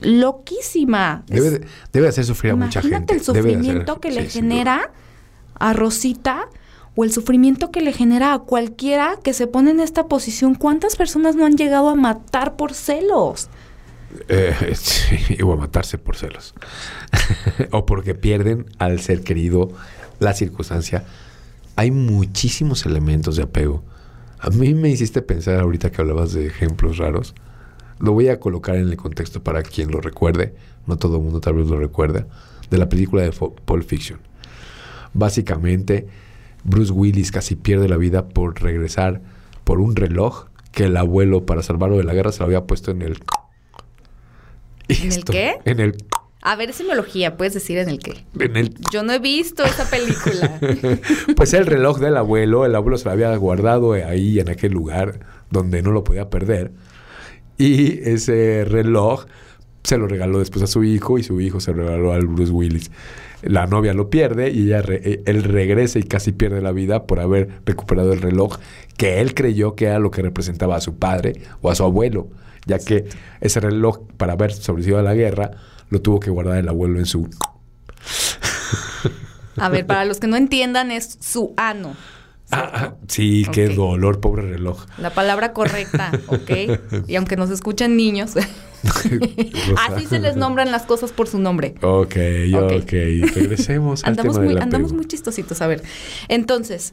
loquísima. 0.00 1.24
Debe, 1.26 1.50
de, 1.50 1.66
debe 1.92 2.08
hacer 2.08 2.24
sufrir 2.24 2.52
a 2.52 2.56
mucha 2.56 2.80
Imagínate 2.80 3.14
gente. 3.14 3.14
el 3.14 3.18
de 3.18 3.22
hacer- 3.22 3.34
sufrimiento 3.42 4.00
que 4.00 4.10
le 4.10 4.22
sí, 4.24 4.40
genera 4.40 4.90
a 5.58 5.72
Rosita 5.72 6.48
o 6.96 7.04
el 7.04 7.12
sufrimiento 7.12 7.70
que 7.70 7.80
le 7.80 7.92
genera 7.92 8.34
a 8.34 8.38
cualquiera 8.40 9.16
que 9.22 9.32
se 9.32 9.46
pone 9.46 9.70
en 9.70 9.80
esta 9.80 10.06
posición. 10.06 10.54
¿Cuántas 10.54 10.96
personas 10.96 11.36
no 11.36 11.46
han 11.46 11.56
llegado 11.56 11.88
a 11.88 11.94
matar 11.94 12.56
por 12.56 12.74
celos? 12.74 13.48
Eh, 14.28 14.74
o 15.44 15.52
a 15.52 15.56
matarse 15.56 15.98
por 15.98 16.16
celos. 16.16 16.54
o 17.70 17.86
porque 17.86 18.14
pierden 18.14 18.66
al 18.78 19.00
ser 19.00 19.22
querido 19.22 19.70
la 20.20 20.34
circunstancia. 20.34 21.04
Hay 21.76 21.90
muchísimos 21.90 22.86
elementos 22.86 23.36
de 23.36 23.42
apego. 23.42 23.82
A 24.38 24.50
mí 24.50 24.74
me 24.74 24.90
hiciste 24.90 25.22
pensar 25.22 25.58
ahorita 25.60 25.90
que 25.90 26.00
hablabas 26.00 26.32
de 26.32 26.46
ejemplos 26.46 26.98
raros. 26.98 27.34
Lo 27.98 28.12
voy 28.12 28.28
a 28.28 28.38
colocar 28.38 28.76
en 28.76 28.88
el 28.88 28.96
contexto 28.96 29.42
para 29.42 29.62
quien 29.62 29.90
lo 29.90 30.00
recuerde. 30.00 30.54
No 30.86 30.96
todo 30.96 31.16
el 31.16 31.22
mundo 31.22 31.40
tal 31.40 31.54
vez 31.54 31.66
lo 31.66 31.78
recuerda. 31.78 32.26
De 32.70 32.78
la 32.78 32.88
película 32.88 33.22
de 33.22 33.32
Pulp 33.32 33.84
Fiction. 33.84 34.20
Básicamente, 35.12 36.06
Bruce 36.64 36.92
Willis 36.92 37.30
casi 37.30 37.56
pierde 37.56 37.88
la 37.88 37.96
vida 37.96 38.28
por 38.28 38.60
regresar 38.60 39.20
por 39.64 39.80
un 39.80 39.96
reloj 39.96 40.46
que 40.72 40.84
el 40.84 40.96
abuelo, 40.96 41.46
para 41.46 41.62
salvarlo 41.62 41.96
de 41.96 42.04
la 42.04 42.14
guerra, 42.14 42.32
se 42.32 42.40
lo 42.40 42.46
había 42.46 42.64
puesto 42.64 42.90
en 42.90 43.02
el 43.02 43.20
¿En 44.88 45.12
el 45.12 45.24
qué? 45.24 45.56
En 45.64 45.80
el. 45.80 45.96
A 46.42 46.56
ver, 46.56 46.74
semiología, 46.74 47.36
puedes 47.36 47.54
decir 47.54 47.78
en 47.78 47.88
el 47.88 47.98
qué. 47.98 48.24
En 48.38 48.56
el. 48.56 48.74
Yo 48.92 49.02
no 49.02 49.12
he 49.12 49.18
visto 49.18 49.64
esa 49.64 49.88
película. 49.88 50.60
Pues 51.36 51.54
el 51.54 51.66
reloj 51.66 51.98
del 51.98 52.16
abuelo, 52.16 52.66
el 52.66 52.74
abuelo 52.74 52.98
se 52.98 53.06
lo 53.06 53.12
había 53.12 53.34
guardado 53.36 53.92
ahí 53.94 54.38
en 54.38 54.50
aquel 54.50 54.72
lugar 54.72 55.20
donde 55.50 55.82
no 55.82 55.90
lo 55.90 56.04
podía 56.04 56.28
perder. 56.28 56.72
Y 57.56 58.00
ese 58.08 58.64
reloj 58.64 59.26
se 59.84 59.98
lo 59.98 60.06
regaló 60.06 60.38
después 60.38 60.62
a 60.62 60.66
su 60.66 60.82
hijo 60.82 61.18
y 61.18 61.22
su 61.22 61.40
hijo 61.40 61.60
se 61.60 61.72
lo 61.72 61.84
regaló 61.84 62.12
al 62.12 62.26
Bruce 62.26 62.52
Willis. 62.52 62.90
La 63.42 63.66
novia 63.66 63.92
lo 63.92 64.08
pierde 64.08 64.50
y 64.50 64.64
ella 64.64 64.82
eh, 64.88 65.22
él 65.26 65.44
regresa 65.44 65.98
y 65.98 66.02
casi 66.02 66.32
pierde 66.32 66.62
la 66.62 66.72
vida 66.72 67.06
por 67.06 67.20
haber 67.20 67.48
recuperado 67.66 68.12
el 68.12 68.22
reloj 68.22 68.58
que 68.96 69.20
él 69.20 69.34
creyó 69.34 69.74
que 69.74 69.86
era 69.86 69.98
lo 69.98 70.10
que 70.10 70.22
representaba 70.22 70.76
a 70.76 70.80
su 70.80 70.96
padre 70.96 71.34
o 71.60 71.70
a 71.70 71.74
su 71.74 71.84
abuelo, 71.84 72.28
ya 72.66 72.78
que 72.78 73.08
ese 73.40 73.60
reloj 73.60 74.00
para 74.16 74.34
haber 74.34 74.52
sobrevivido 74.52 74.98
a 74.98 75.02
la 75.02 75.14
guerra 75.14 75.50
lo 75.90 76.00
tuvo 76.00 76.20
que 76.20 76.30
guardar 76.30 76.58
el 76.58 76.68
abuelo 76.68 76.98
en 76.98 77.06
su... 77.06 77.28
A 79.56 79.68
ver, 79.68 79.86
para 79.86 80.04
los 80.04 80.18
que 80.18 80.26
no 80.26 80.36
entiendan 80.36 80.90
es 80.90 81.16
su 81.20 81.54
ano. 81.56 81.94
Ah, 82.50 82.70
ah, 82.74 82.94
sí, 83.08 83.46
qué 83.52 83.68
dolor, 83.68 84.20
pobre 84.20 84.42
reloj. 84.42 84.84
La 84.98 85.10
palabra 85.10 85.52
correcta, 85.52 86.12
¿ok? 86.26 86.50
Y 87.08 87.16
aunque 87.16 87.36
nos 87.36 87.50
escuchen 87.50 87.96
niños, 87.96 88.34
así 89.88 90.06
se 90.06 90.18
les 90.18 90.36
nombran 90.36 90.70
las 90.70 90.82
cosas 90.82 91.12
por 91.12 91.26
su 91.26 91.38
nombre. 91.38 91.74
Ok, 91.82 92.16
ok. 92.54 92.92
Regresemos 93.34 94.04
al 94.04 94.10
andamos 94.10 94.36
tema 94.36 94.46
muy, 94.46 94.60
Andamos 94.60 94.92
muy 94.92 95.06
chistositos. 95.06 95.62
A 95.62 95.66
ver, 95.66 95.82
entonces, 96.28 96.92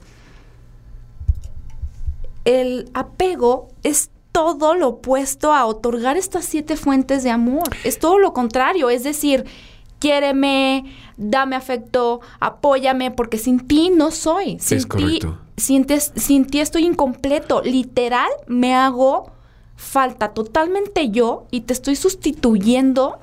el 2.46 2.90
apego 2.94 3.70
es 3.84 4.10
todo 4.32 4.76
lo 4.76 4.88
opuesto 4.88 5.54
a 5.54 5.66
otorgar 5.66 6.18
estas 6.18 6.46
siete 6.46 6.76
fuentes 6.76 7.24
de 7.24 7.32
amor. 7.32 7.70
Es 7.84 8.00
todo 8.00 8.18
lo 8.18 8.34
contrario. 8.34 8.90
Es 8.90 9.04
decir, 9.04 9.46
quiéreme, 10.00 10.86
dame 11.18 11.56
afecto, 11.56 12.22
apóyame, 12.40 13.12
porque 13.12 13.38
sin 13.38 13.68
ti 13.68 13.90
no 13.90 14.12
soy. 14.12 14.58
Sin 14.60 14.78
es 14.78 14.86
correcto 14.86 15.38
sin, 15.62 16.46
ti 16.46 16.60
estoy 16.60 16.86
incompleto. 16.86 17.62
Literal, 17.62 18.30
me 18.48 18.74
hago 18.74 19.32
falta 19.76 20.34
totalmente 20.34 21.10
yo 21.10 21.48
y 21.52 21.62
te 21.62 21.74
estoy 21.74 21.96
sustituyendo. 21.96 23.20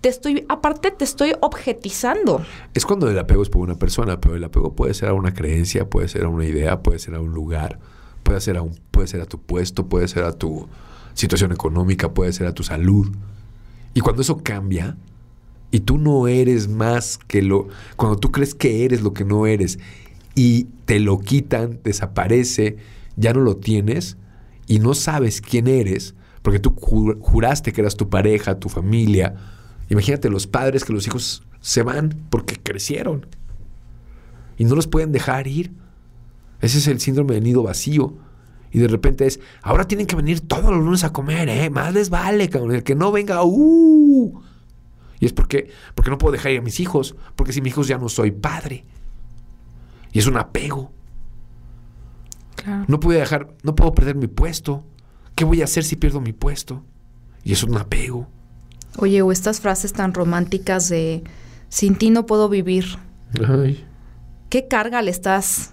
Te 0.00 0.08
estoy, 0.08 0.44
aparte 0.48 0.90
te 0.90 1.04
estoy 1.04 1.34
objetizando. 1.40 2.44
Es 2.74 2.84
cuando 2.84 3.08
el 3.08 3.16
apego 3.18 3.42
es 3.42 3.50
por 3.50 3.62
una 3.62 3.76
persona, 3.76 4.20
pero 4.20 4.34
el 4.34 4.42
apego 4.42 4.74
puede 4.74 4.94
ser 4.94 5.10
a 5.10 5.14
una 5.14 5.32
creencia, 5.32 5.88
puede 5.88 6.08
ser 6.08 6.24
a 6.24 6.28
una 6.28 6.44
idea, 6.44 6.82
puede 6.82 6.98
ser 6.98 7.14
a 7.14 7.20
un 7.20 7.32
lugar, 7.32 7.78
puede 8.22 8.40
ser 8.40 8.58
a 8.58 8.64
puede 8.90 9.08
ser 9.08 9.20
a 9.20 9.26
tu 9.26 9.40
puesto, 9.40 9.86
puede 9.86 10.08
ser 10.08 10.24
a 10.24 10.32
tu 10.32 10.68
situación 11.14 11.52
económica, 11.52 12.12
puede 12.12 12.32
ser 12.32 12.46
a 12.46 12.54
tu 12.54 12.62
salud. 12.62 13.10
Y 13.94 14.00
cuando 14.00 14.22
eso 14.22 14.42
cambia, 14.42 14.96
y 15.70 15.80
tú 15.80 15.98
no 15.98 16.28
eres 16.28 16.68
más 16.68 17.18
que 17.26 17.42
lo. 17.42 17.68
Cuando 17.96 18.18
tú 18.18 18.30
crees 18.30 18.54
que 18.54 18.84
eres 18.84 19.02
lo 19.02 19.12
que 19.12 19.24
no 19.24 19.46
eres, 19.46 19.78
y 20.34 20.64
te 20.84 21.00
lo 21.00 21.18
quitan, 21.18 21.80
desaparece, 21.84 22.76
ya 23.16 23.32
no 23.32 23.40
lo 23.40 23.56
tienes 23.56 24.16
y 24.66 24.78
no 24.78 24.94
sabes 24.94 25.40
quién 25.40 25.66
eres, 25.66 26.14
porque 26.42 26.58
tú 26.58 26.74
juraste 26.74 27.72
que 27.72 27.80
eras 27.80 27.96
tu 27.96 28.08
pareja, 28.08 28.58
tu 28.58 28.68
familia. 28.68 29.34
Imagínate 29.88 30.30
los 30.30 30.46
padres 30.46 30.84
que 30.84 30.92
los 30.92 31.06
hijos 31.06 31.42
se 31.60 31.82
van 31.82 32.16
porque 32.30 32.56
crecieron 32.56 33.26
y 34.56 34.64
no 34.64 34.74
los 34.74 34.86
pueden 34.86 35.12
dejar 35.12 35.46
ir. 35.46 35.72
Ese 36.62 36.78
es 36.78 36.86
el 36.86 37.00
síndrome 37.00 37.34
de 37.34 37.42
nido 37.42 37.62
vacío. 37.62 38.14
Y 38.70 38.78
de 38.78 38.88
repente 38.88 39.26
es, 39.26 39.38
ahora 39.60 39.86
tienen 39.86 40.06
que 40.06 40.16
venir 40.16 40.40
todos 40.40 40.70
los 40.70 40.82
lunes 40.82 41.04
a 41.04 41.12
comer, 41.12 41.50
¿eh? 41.50 41.68
Más 41.68 41.92
les 41.92 42.08
vale, 42.08 42.48
cabrón. 42.48 42.74
El 42.74 42.82
que 42.82 42.94
no 42.94 43.12
venga, 43.12 43.44
¡uh! 43.44 44.40
Y 45.20 45.26
es 45.26 45.34
porque, 45.34 45.70
porque 45.94 46.10
no 46.10 46.16
puedo 46.16 46.32
dejar 46.32 46.52
ir 46.52 46.60
a 46.60 46.62
mis 46.62 46.80
hijos, 46.80 47.14
porque 47.36 47.52
sin 47.52 47.64
mis 47.64 47.72
hijos 47.72 47.88
ya 47.88 47.98
no 47.98 48.08
soy 48.08 48.30
padre. 48.30 48.86
Y 50.12 50.20
es 50.20 50.26
un 50.26 50.38
apego. 50.38 50.90
No 52.86 53.00
puedo 53.00 53.18
dejar, 53.18 53.48
no 53.62 53.74
puedo 53.74 53.92
perder 53.92 54.14
mi 54.14 54.28
puesto. 54.28 54.84
¿Qué 55.34 55.44
voy 55.44 55.60
a 55.60 55.64
hacer 55.64 55.84
si 55.84 55.96
pierdo 55.96 56.20
mi 56.20 56.32
puesto? 56.32 56.84
Y 57.44 57.52
es 57.52 57.64
un 57.64 57.76
apego. 57.76 58.28
Oye, 58.98 59.20
o 59.22 59.32
estas 59.32 59.60
frases 59.60 59.92
tan 59.92 60.14
románticas 60.14 60.88
de 60.88 61.24
sin 61.68 61.96
ti 61.96 62.10
no 62.10 62.24
puedo 62.24 62.48
vivir. 62.48 62.98
Ay. 63.46 63.84
¿Qué 64.48 64.68
carga 64.68 65.02
le 65.02 65.10
estás? 65.10 65.71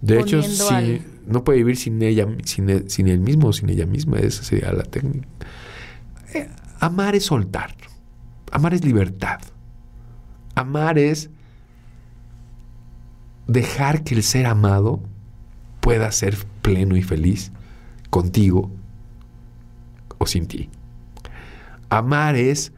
De 0.00 0.18
hecho, 0.18 0.42
sí, 0.42 1.02
no 1.26 1.44
puede 1.44 1.58
vivir 1.58 1.76
sin 1.76 2.02
ella, 2.02 2.26
sin 2.44 2.70
él, 2.70 2.90
sin 2.90 3.08
él 3.08 3.20
mismo, 3.20 3.52
sin 3.52 3.68
ella 3.68 3.86
misma. 3.86 4.18
Esa 4.18 4.42
sería 4.42 4.72
la 4.72 4.84
técnica. 4.84 5.28
Eh, 6.34 6.48
amar 6.78 7.14
es 7.14 7.26
soltar. 7.26 7.74
Amar 8.50 8.74
es 8.74 8.84
libertad. 8.84 9.40
Amar 10.54 10.98
es 10.98 11.30
dejar 13.46 14.04
que 14.04 14.14
el 14.14 14.22
ser 14.22 14.46
amado 14.46 15.02
pueda 15.80 16.10
ser 16.12 16.36
pleno 16.62 16.96
y 16.96 17.02
feliz 17.02 17.52
contigo 18.10 18.70
o 20.18 20.26
sin 20.26 20.46
ti. 20.46 20.70
Amar 21.88 22.36
es 22.36 22.72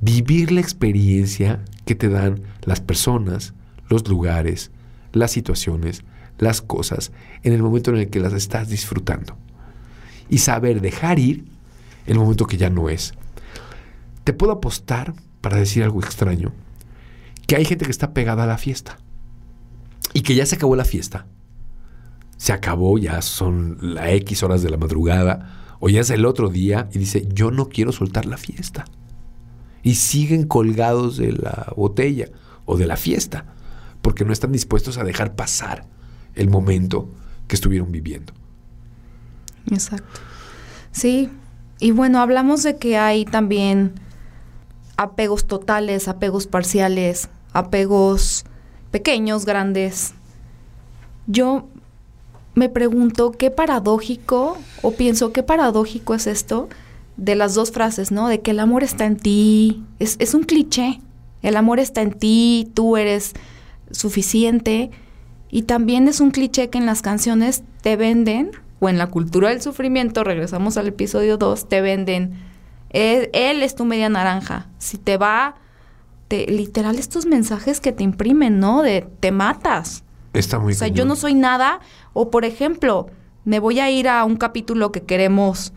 vivir 0.00 0.52
la 0.52 0.60
experiencia 0.60 1.64
que 1.84 1.94
te 1.94 2.08
dan 2.08 2.42
las 2.62 2.80
personas, 2.80 3.54
los 3.88 4.06
lugares, 4.08 4.70
las 5.12 5.32
situaciones, 5.32 6.04
las 6.38 6.62
cosas 6.62 7.12
en 7.42 7.52
el 7.52 7.62
momento 7.62 7.90
en 7.90 7.98
el 7.98 8.10
que 8.10 8.20
las 8.20 8.32
estás 8.32 8.68
disfrutando. 8.68 9.36
Y 10.28 10.38
saber 10.38 10.80
dejar 10.80 11.18
ir 11.18 11.44
el 12.06 12.18
momento 12.18 12.46
que 12.46 12.56
ya 12.56 12.70
no 12.70 12.88
es. 12.88 13.14
Te 14.24 14.32
puedo 14.32 14.52
apostar, 14.52 15.14
para 15.40 15.56
decir 15.56 15.82
algo 15.82 16.00
extraño, 16.00 16.52
que 17.46 17.56
hay 17.56 17.64
gente 17.64 17.84
que 17.84 17.90
está 17.90 18.12
pegada 18.12 18.44
a 18.44 18.46
la 18.46 18.58
fiesta 18.58 18.98
y 20.12 20.22
que 20.22 20.34
ya 20.34 20.46
se 20.46 20.56
acabó 20.56 20.76
la 20.76 20.84
fiesta. 20.84 21.26
Se 22.36 22.52
acabó, 22.52 22.98
ya 22.98 23.20
son 23.22 23.78
la 23.80 24.10
X 24.12 24.42
horas 24.42 24.62
de 24.62 24.70
la 24.70 24.76
madrugada, 24.76 25.76
o 25.80 25.88
ya 25.88 26.00
es 26.00 26.10
el 26.10 26.24
otro 26.24 26.48
día, 26.48 26.88
y 26.92 26.98
dice, 26.98 27.26
yo 27.32 27.50
no 27.50 27.68
quiero 27.68 27.92
soltar 27.92 28.26
la 28.26 28.36
fiesta. 28.36 28.84
Y 29.82 29.94
siguen 29.94 30.46
colgados 30.46 31.16
de 31.16 31.32
la 31.32 31.72
botella 31.76 32.28
o 32.64 32.76
de 32.76 32.86
la 32.86 32.96
fiesta, 32.96 33.46
porque 34.02 34.24
no 34.24 34.32
están 34.32 34.52
dispuestos 34.52 34.98
a 34.98 35.04
dejar 35.04 35.34
pasar 35.34 35.86
el 36.38 36.48
momento 36.48 37.08
que 37.46 37.56
estuvieron 37.56 37.92
viviendo. 37.92 38.32
Exacto. 39.70 40.20
Sí, 40.92 41.30
y 41.80 41.90
bueno, 41.90 42.20
hablamos 42.20 42.62
de 42.62 42.76
que 42.76 42.96
hay 42.96 43.24
también 43.24 43.92
apegos 44.96 45.46
totales, 45.46 46.08
apegos 46.08 46.46
parciales, 46.46 47.28
apegos 47.52 48.44
pequeños, 48.90 49.44
grandes. 49.44 50.14
Yo 51.26 51.68
me 52.54 52.68
pregunto 52.68 53.32
qué 53.32 53.50
paradójico, 53.50 54.58
o 54.82 54.92
pienso 54.92 55.32
qué 55.32 55.42
paradójico 55.42 56.14
es 56.14 56.26
esto 56.26 56.68
de 57.16 57.34
las 57.34 57.54
dos 57.54 57.70
frases, 57.70 58.10
¿no? 58.10 58.28
De 58.28 58.40
que 58.40 58.52
el 58.52 58.60
amor 58.60 58.82
está 58.82 59.04
en 59.04 59.16
ti. 59.16 59.84
Es, 59.98 60.16
es 60.18 60.34
un 60.34 60.44
cliché. 60.44 61.00
El 61.42 61.56
amor 61.56 61.78
está 61.78 62.02
en 62.02 62.12
ti, 62.12 62.70
tú 62.74 62.96
eres 62.96 63.34
suficiente. 63.90 64.90
Y 65.50 65.62
también 65.62 66.08
es 66.08 66.20
un 66.20 66.30
cliché 66.30 66.68
que 66.68 66.78
en 66.78 66.86
las 66.86 67.02
canciones 67.02 67.62
te 67.82 67.96
venden, 67.96 68.50
o 68.80 68.88
en 68.88 68.98
la 68.98 69.08
cultura 69.08 69.48
del 69.48 69.62
sufrimiento, 69.62 70.24
regresamos 70.24 70.76
al 70.76 70.88
episodio 70.88 71.36
2, 71.36 71.68
te 71.68 71.80
venden, 71.80 72.34
él, 72.90 73.30
él 73.32 73.62
es 73.62 73.74
tu 73.74 73.84
media 73.84 74.08
naranja. 74.08 74.68
Si 74.78 74.98
te 74.98 75.16
va 75.16 75.56
literal 76.30 76.98
estos 76.98 77.26
mensajes 77.26 77.80
que 77.80 77.92
te 77.92 78.04
imprimen, 78.04 78.60
¿no? 78.60 78.82
De 78.82 79.06
te 79.20 79.32
matas. 79.32 80.04
Está 80.34 80.58
muy 80.58 80.74
O 80.74 80.76
sea, 80.76 80.88
yo 80.88 81.04
no 81.04 81.16
soy 81.16 81.34
nada. 81.34 81.80
O 82.12 82.30
por 82.30 82.44
ejemplo, 82.44 83.08
me 83.44 83.58
voy 83.58 83.80
a 83.80 83.90
ir 83.90 84.08
a 84.08 84.24
un 84.24 84.36
capítulo 84.36 84.92
que 84.92 85.02
queremos 85.02 85.72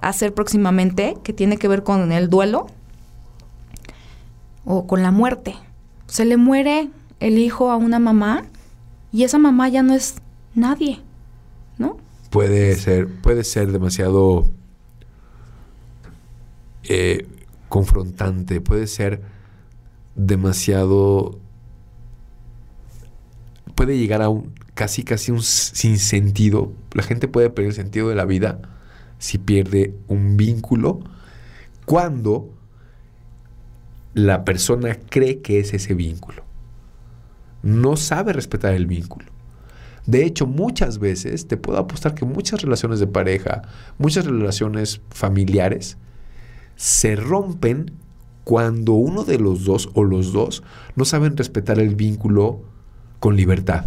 hacer 0.00 0.32
próximamente, 0.32 1.16
que 1.24 1.32
tiene 1.32 1.56
que 1.56 1.68
ver 1.68 1.82
con 1.82 2.12
el 2.12 2.28
duelo 2.30 2.66
o 4.64 4.86
con 4.86 5.02
la 5.02 5.10
muerte. 5.10 5.56
Se 6.06 6.24
le 6.24 6.36
muere 6.36 6.90
el 7.20 7.38
hijo 7.38 7.70
a 7.70 7.76
una 7.76 7.98
mamá 7.98 8.44
y 9.12 9.24
esa 9.24 9.38
mamá 9.38 9.68
ya 9.68 9.82
no 9.82 9.94
es 9.94 10.16
nadie, 10.54 11.00
¿no? 11.78 11.96
Puede 12.30 12.74
ser, 12.76 13.08
puede 13.08 13.44
ser 13.44 13.72
demasiado 13.72 14.46
eh, 16.84 17.26
confrontante, 17.68 18.60
puede 18.60 18.86
ser 18.86 19.22
demasiado 20.14 21.38
puede 23.74 23.96
llegar 23.96 24.22
a 24.22 24.28
un 24.28 24.52
casi 24.74 25.04
casi 25.04 25.30
un 25.30 25.42
sinsentido. 25.42 26.72
La 26.92 27.04
gente 27.04 27.28
puede 27.28 27.48
perder 27.48 27.70
el 27.70 27.76
sentido 27.76 28.08
de 28.08 28.16
la 28.16 28.24
vida 28.24 28.60
si 29.18 29.38
pierde 29.38 29.94
un 30.08 30.36
vínculo 30.36 31.00
cuando 31.84 32.48
la 34.14 34.44
persona 34.44 34.96
cree 35.08 35.40
que 35.42 35.60
es 35.60 35.74
ese 35.74 35.94
vínculo. 35.94 36.47
No 37.62 37.96
sabe 37.96 38.32
respetar 38.32 38.74
el 38.74 38.86
vínculo. 38.86 39.26
De 40.06 40.24
hecho, 40.24 40.46
muchas 40.46 40.98
veces 40.98 41.48
te 41.48 41.56
puedo 41.56 41.78
apostar 41.78 42.14
que 42.14 42.24
muchas 42.24 42.62
relaciones 42.62 42.98
de 42.98 43.06
pareja, 43.06 43.62
muchas 43.98 44.24
relaciones 44.24 45.02
familiares 45.10 45.98
se 46.76 47.14
rompen 47.14 47.92
cuando 48.44 48.94
uno 48.94 49.24
de 49.24 49.38
los 49.38 49.64
dos 49.64 49.90
o 49.92 50.04
los 50.04 50.32
dos 50.32 50.62
no 50.96 51.04
saben 51.04 51.36
respetar 51.36 51.78
el 51.78 51.94
vínculo 51.94 52.62
con 53.20 53.36
libertad. 53.36 53.84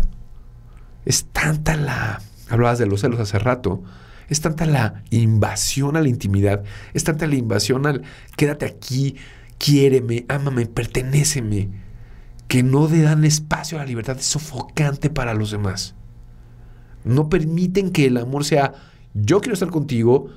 Es 1.05 1.25
tanta 1.25 1.75
la... 1.75 2.21
Hablabas 2.49 2.77
de 2.77 2.85
los 2.85 3.01
celos 3.01 3.19
hace 3.19 3.39
rato. 3.39 3.81
es 4.29 4.41
tanta 4.41 4.65
la 4.65 5.03
invasión 5.09 5.95
a 5.95 6.01
la 6.01 6.09
intimidad, 6.09 6.63
es 6.93 7.03
tanta 7.03 7.25
la 7.25 7.35
invasión 7.35 7.87
al 7.87 8.03
quédate 8.35 8.65
aquí, 8.65 9.15
quiéreme, 9.57 10.25
ámame, 10.27 10.67
pertenéceme, 10.67 11.69
que 12.51 12.63
no 12.63 12.89
le 12.89 13.01
dan 13.01 13.23
espacio 13.23 13.77
a 13.77 13.81
la 13.83 13.87
libertad, 13.87 14.17
es 14.19 14.25
sofocante 14.25 15.09
para 15.09 15.33
los 15.33 15.51
demás. 15.51 15.95
No 17.05 17.29
permiten 17.29 17.91
que 17.91 18.07
el 18.07 18.17
amor 18.17 18.43
sea 18.43 18.73
yo 19.13 19.39
quiero 19.39 19.53
estar 19.53 19.69
contigo, 19.69 20.27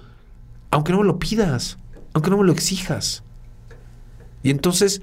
aunque 0.71 0.93
no 0.93 0.99
me 0.99 1.07
lo 1.07 1.19
pidas, 1.19 1.77
aunque 2.13 2.31
no 2.31 2.37
me 2.37 2.45
lo 2.45 2.53
exijas. 2.53 3.25
Y 4.45 4.51
entonces 4.51 5.03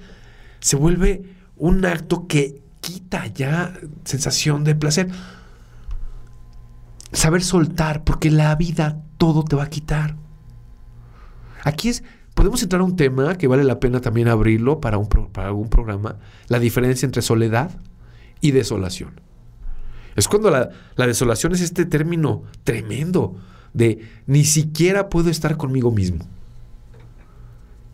se 0.62 0.78
vuelve 0.78 1.36
un 1.58 1.84
acto 1.84 2.28
que 2.28 2.62
quita 2.80 3.28
ya 3.28 3.78
sensación 4.06 4.64
de 4.64 4.76
placer. 4.76 5.10
Saber 7.12 7.44
soltar, 7.44 8.06
porque 8.06 8.32
la 8.32 8.56
vida 8.56 9.04
todo 9.18 9.44
te 9.44 9.58
va 9.58 9.64
a 9.64 9.70
quitar. 9.70 10.16
Aquí 11.66 11.90
es, 11.90 12.06
podemos 12.34 12.62
entrar 12.64 12.82
a 12.82 12.86
un 12.86 12.96
tema 12.96 13.38
que 13.38 13.48
vale 13.48 13.64
la 13.64 13.80
pena 13.80 14.02
también 14.02 14.28
abrirlo 14.28 14.80
para, 14.82 14.98
un 14.98 15.08
para 15.08 15.48
algún 15.48 15.70
programa, 15.70 16.18
la 16.48 16.60
diferencia 16.60 17.06
entre 17.06 17.22
soledad 17.22 17.72
y 18.42 18.52
desolación. 18.52 19.22
Es 20.16 20.28
cuando 20.28 20.50
la, 20.50 20.70
la 20.96 21.08
desolación 21.08 21.54
es 21.54 21.62
este 21.62 21.86
término 21.86 22.44
tremendo 22.64 23.36
de 23.74 24.08
ni 24.28 24.44
siquiera 24.44 25.10
puedo 25.10 25.30
estar 25.30 25.58
conmigo 25.58 25.92
mismo. 25.92 26.26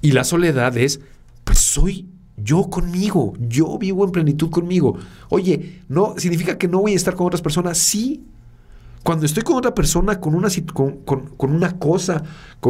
Y 0.02 0.12
la 0.12 0.24
soledad 0.24 0.78
es, 0.78 1.02
pues 1.44 1.60
soy 1.60 2.08
yo 2.38 2.70
conmigo, 2.70 3.34
yo 3.40 3.78
vivo 3.78 4.06
en 4.06 4.12
plenitud 4.12 4.50
conmigo. 4.50 4.98
Oye, 5.30 5.82
no 5.90 6.14
significa 6.18 6.58
que 6.58 6.68
no 6.68 6.82
voy 6.82 6.94
a 6.94 6.96
estar 6.96 7.16
con 7.16 7.28
otras 7.28 7.42
personas, 7.42 7.78
sí. 7.80 8.24
Cuando 9.08 9.26
estoy 9.26 9.44
con 9.44 9.56
otra 9.56 9.74
persona, 9.74 10.20
con 10.20 10.36
una, 10.36 10.50
con, 10.74 11.56
una 11.56 11.80
cosa, 11.80 12.24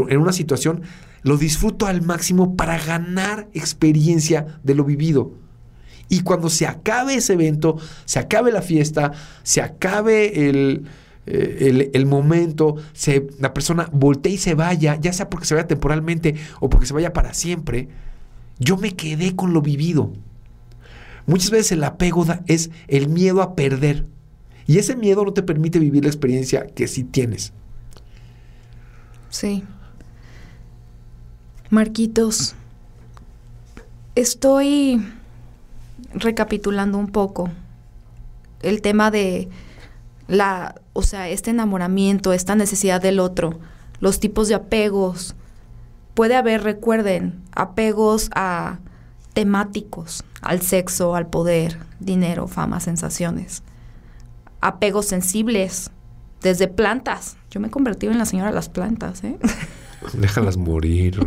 en 0.07 0.19
una 0.19 0.31
situación, 0.31 0.83
lo 1.23 1.35
disfruto 1.35 1.87
al 1.87 2.03
máximo 2.03 2.55
para 2.55 2.77
ganar 2.77 3.49
experiencia 3.55 4.59
de 4.61 4.75
lo 4.75 4.83
vivido. 4.83 5.31
Y 6.09 6.19
cuando 6.19 6.51
se 6.51 6.67
acabe 6.67 7.15
ese 7.15 7.33
evento, 7.33 7.79
se 8.05 8.19
acabe 8.19 8.51
la 8.51 8.61
fiesta, 8.61 9.13
se 9.41 9.63
acabe 9.63 10.47
el, 10.47 10.85
eh, 11.25 11.89
el, 11.95 12.05
momento, 12.05 12.75
se, 12.93 13.25
la 13.39 13.51
persona 13.55 13.89
voltea 13.91 14.33
y 14.33 14.37
se 14.37 14.53
vaya, 14.53 14.95
ya 15.01 15.13
sea 15.13 15.31
porque 15.31 15.47
se 15.47 15.55
vaya 15.55 15.65
temporalmente 15.65 16.35
o 16.59 16.69
porque 16.69 16.85
se 16.85 16.93
vaya 16.93 17.13
para 17.13 17.33
siempre, 17.33 17.87
yo 18.59 18.77
me 18.77 18.95
quedé 18.95 19.35
con 19.35 19.53
lo 19.53 19.63
vivido. 19.63 20.13
Muchas 21.25 21.49
veces 21.49 21.71
el 21.71 21.83
apego 21.83 22.27
es 22.45 22.69
el 22.87 23.09
miedo 23.09 23.41
a 23.41 23.55
perder. 23.55 24.05
Y 24.67 24.77
ese 24.77 24.95
miedo 24.97 25.23
no 25.23 25.33
te 25.33 25.43
permite 25.43 25.79
vivir 25.79 26.03
la 26.03 26.09
experiencia 26.09 26.67
que 26.67 26.87
sí 26.87 27.05
tienes. 27.05 27.53
Sí. 29.29 29.63
Marquitos, 31.69 32.55
estoy 34.15 35.01
recapitulando 36.13 36.97
un 36.97 37.07
poco 37.07 37.49
el 38.61 38.81
tema 38.81 39.11
de 39.11 39.49
la, 40.27 40.75
o 40.93 41.03
sea, 41.03 41.29
este 41.29 41.51
enamoramiento, 41.51 42.33
esta 42.33 42.55
necesidad 42.55 43.01
del 43.01 43.19
otro, 43.19 43.59
los 43.99 44.19
tipos 44.19 44.47
de 44.47 44.55
apegos. 44.55 45.35
Puede 46.13 46.35
haber, 46.35 46.63
recuerden, 46.63 47.41
apegos 47.53 48.29
a 48.33 48.79
temáticos, 49.33 50.23
al 50.41 50.61
sexo, 50.61 51.15
al 51.15 51.27
poder, 51.27 51.77
dinero, 51.99 52.47
fama, 52.47 52.79
sensaciones. 52.79 53.61
Apegos 54.61 55.05
sensibles, 55.07 55.91
desde 56.41 56.67
plantas. 56.67 57.37
Yo 57.51 57.59
me 57.59 57.67
he 57.67 57.71
convertido 57.71 58.11
en 58.11 58.19
la 58.19 58.25
señora 58.25 58.49
de 58.49 58.55
las 58.55 58.69
plantas, 58.69 59.23
¿eh? 59.23 59.37
Déjalas 60.13 60.57
morir. 60.57 61.19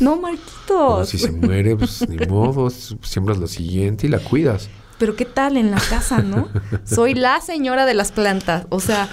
no, 0.00 0.16
Marquitos. 0.16 1.08
si 1.08 1.18
se 1.18 1.32
muere, 1.32 1.76
pues 1.76 2.08
ni 2.08 2.24
modo, 2.28 2.70
siembras 2.70 3.38
la 3.38 3.48
siguiente 3.48 4.06
y 4.06 4.10
la 4.10 4.18
cuidas 4.18 4.68
pero 5.02 5.16
¿qué 5.16 5.24
tal 5.24 5.56
en 5.56 5.72
la 5.72 5.80
casa, 5.80 6.22
no? 6.22 6.48
Soy 6.84 7.14
la 7.14 7.40
señora 7.40 7.86
de 7.86 7.94
las 7.94 8.12
plantas. 8.12 8.68
O 8.68 8.78
sea, 8.78 9.08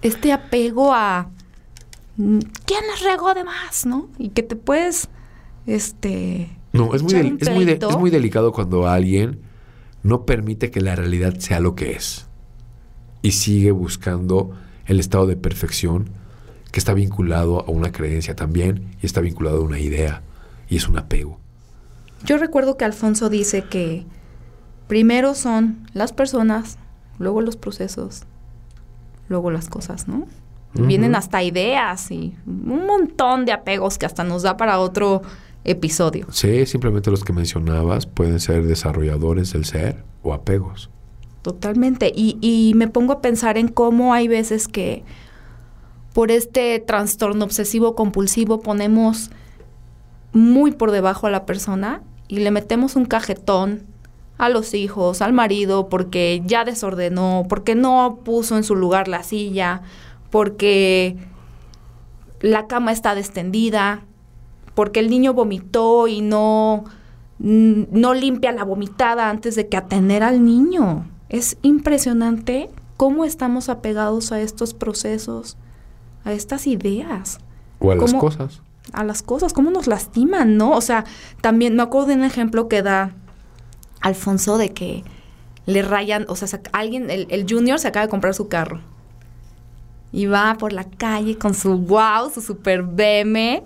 este 0.00 0.32
apego 0.32 0.94
a 0.94 1.28
mm, 2.16 2.38
quién 2.64 2.80
les 2.90 3.02
regó 3.02 3.34
de 3.34 3.44
más, 3.44 3.84
¿no? 3.84 4.08
Y 4.16 4.30
que 4.30 4.42
te 4.42 4.56
puedes, 4.56 5.10
este... 5.66 6.56
No, 6.72 6.94
es 6.94 7.02
muy, 7.02 7.12
es, 7.12 7.50
muy 7.50 7.68
es 7.68 7.98
muy 7.98 8.08
delicado 8.08 8.50
cuando 8.52 8.88
alguien 8.88 9.42
no 10.02 10.24
permite 10.24 10.70
que 10.70 10.80
la 10.80 10.96
realidad 10.96 11.34
sea 11.38 11.60
lo 11.60 11.74
que 11.74 11.92
es 11.92 12.23
y 13.24 13.32
sigue 13.32 13.70
buscando 13.70 14.50
el 14.84 15.00
estado 15.00 15.26
de 15.26 15.34
perfección 15.34 16.10
que 16.70 16.78
está 16.78 16.92
vinculado 16.92 17.64
a 17.66 17.70
una 17.70 17.90
creencia 17.90 18.36
también 18.36 18.96
y 19.00 19.06
está 19.06 19.22
vinculado 19.22 19.56
a 19.56 19.60
una 19.62 19.78
idea 19.78 20.20
y 20.68 20.76
es 20.76 20.88
un 20.88 20.98
apego. 20.98 21.40
Yo 22.26 22.36
recuerdo 22.36 22.76
que 22.76 22.84
Alfonso 22.84 23.30
dice 23.30 23.62
que 23.62 24.04
primero 24.88 25.34
son 25.34 25.88
las 25.94 26.12
personas, 26.12 26.76
luego 27.18 27.40
los 27.40 27.56
procesos, 27.56 28.24
luego 29.30 29.50
las 29.50 29.70
cosas, 29.70 30.06
¿no? 30.06 30.26
Vienen 30.74 31.14
hasta 31.14 31.42
ideas 31.42 32.10
y 32.10 32.34
un 32.44 32.84
montón 32.86 33.46
de 33.46 33.52
apegos 33.52 33.96
que 33.96 34.04
hasta 34.04 34.22
nos 34.22 34.42
da 34.42 34.58
para 34.58 34.80
otro 34.80 35.22
episodio. 35.62 36.26
Sí, 36.30 36.66
simplemente 36.66 37.10
los 37.10 37.24
que 37.24 37.32
mencionabas 37.32 38.04
pueden 38.04 38.38
ser 38.38 38.66
desarrolladores 38.66 39.54
del 39.54 39.64
ser 39.64 40.04
o 40.22 40.34
apegos. 40.34 40.90
Totalmente. 41.44 42.10
Y, 42.16 42.38
y 42.40 42.72
me 42.74 42.88
pongo 42.88 43.12
a 43.12 43.20
pensar 43.20 43.58
en 43.58 43.68
cómo 43.68 44.14
hay 44.14 44.28
veces 44.28 44.66
que 44.66 45.04
por 46.14 46.30
este 46.30 46.78
trastorno 46.78 47.44
obsesivo 47.44 47.94
compulsivo 47.94 48.60
ponemos 48.60 49.30
muy 50.32 50.72
por 50.72 50.90
debajo 50.90 51.26
a 51.26 51.30
la 51.30 51.44
persona 51.44 52.00
y 52.28 52.38
le 52.38 52.50
metemos 52.50 52.96
un 52.96 53.04
cajetón 53.04 53.82
a 54.38 54.48
los 54.48 54.72
hijos, 54.72 55.20
al 55.20 55.34
marido, 55.34 55.90
porque 55.90 56.42
ya 56.46 56.64
desordenó, 56.64 57.44
porque 57.46 57.74
no 57.74 58.20
puso 58.24 58.56
en 58.56 58.64
su 58.64 58.74
lugar 58.74 59.06
la 59.06 59.22
silla, 59.22 59.82
porque 60.30 61.18
la 62.40 62.66
cama 62.68 62.90
está 62.90 63.14
destendida, 63.14 64.06
porque 64.74 65.00
el 65.00 65.10
niño 65.10 65.34
vomitó 65.34 66.08
y 66.08 66.22
no, 66.22 66.84
no 67.38 68.14
limpia 68.14 68.50
la 68.52 68.64
vomitada 68.64 69.28
antes 69.28 69.56
de 69.56 69.68
que 69.68 69.76
atender 69.76 70.22
al 70.22 70.42
niño. 70.42 71.04
Es 71.28 71.56
impresionante 71.62 72.70
cómo 72.96 73.24
estamos 73.24 73.68
apegados 73.68 74.32
a 74.32 74.40
estos 74.40 74.74
procesos, 74.74 75.56
a 76.24 76.32
estas 76.32 76.66
ideas. 76.66 77.38
O 77.80 77.90
a 77.90 77.96
las 77.96 78.14
cosas. 78.14 78.60
A 78.92 79.04
las 79.04 79.22
cosas, 79.22 79.52
cómo 79.52 79.70
nos 79.70 79.86
lastiman, 79.86 80.56
¿no? 80.56 80.72
O 80.72 80.80
sea, 80.80 81.04
también 81.40 81.74
me 81.74 81.82
acuerdo 81.82 82.08
de 82.08 82.14
un 82.14 82.24
ejemplo 82.24 82.68
que 82.68 82.82
da 82.82 83.12
Alfonso 84.00 84.58
de 84.58 84.72
que 84.72 85.02
le 85.66 85.82
rayan, 85.82 86.26
o 86.28 86.36
sea, 86.36 86.60
alguien, 86.72 87.10
el, 87.10 87.46
junior 87.48 87.78
se 87.78 87.88
acaba 87.88 88.06
de 88.06 88.10
comprar 88.10 88.34
su 88.34 88.48
carro. 88.48 88.80
Y 90.12 90.26
va 90.26 90.56
por 90.58 90.72
la 90.72 90.84
calle 90.84 91.38
con 91.38 91.54
su 91.54 91.78
wow, 91.78 92.30
su 92.32 92.40
super 92.40 92.82
BM, 92.82 93.64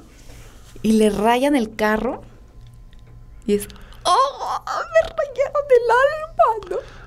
y 0.83 0.93
le 0.93 1.11
rayan 1.11 1.57
el 1.57 1.75
carro. 1.75 2.23
Y 3.47 3.55
es, 3.55 3.69
¡oh! 4.05 4.63
Me 4.67 5.01
rayaron 5.03 5.65
el 5.71 5.91
alma, 5.91 6.71
¿no? 6.71 6.98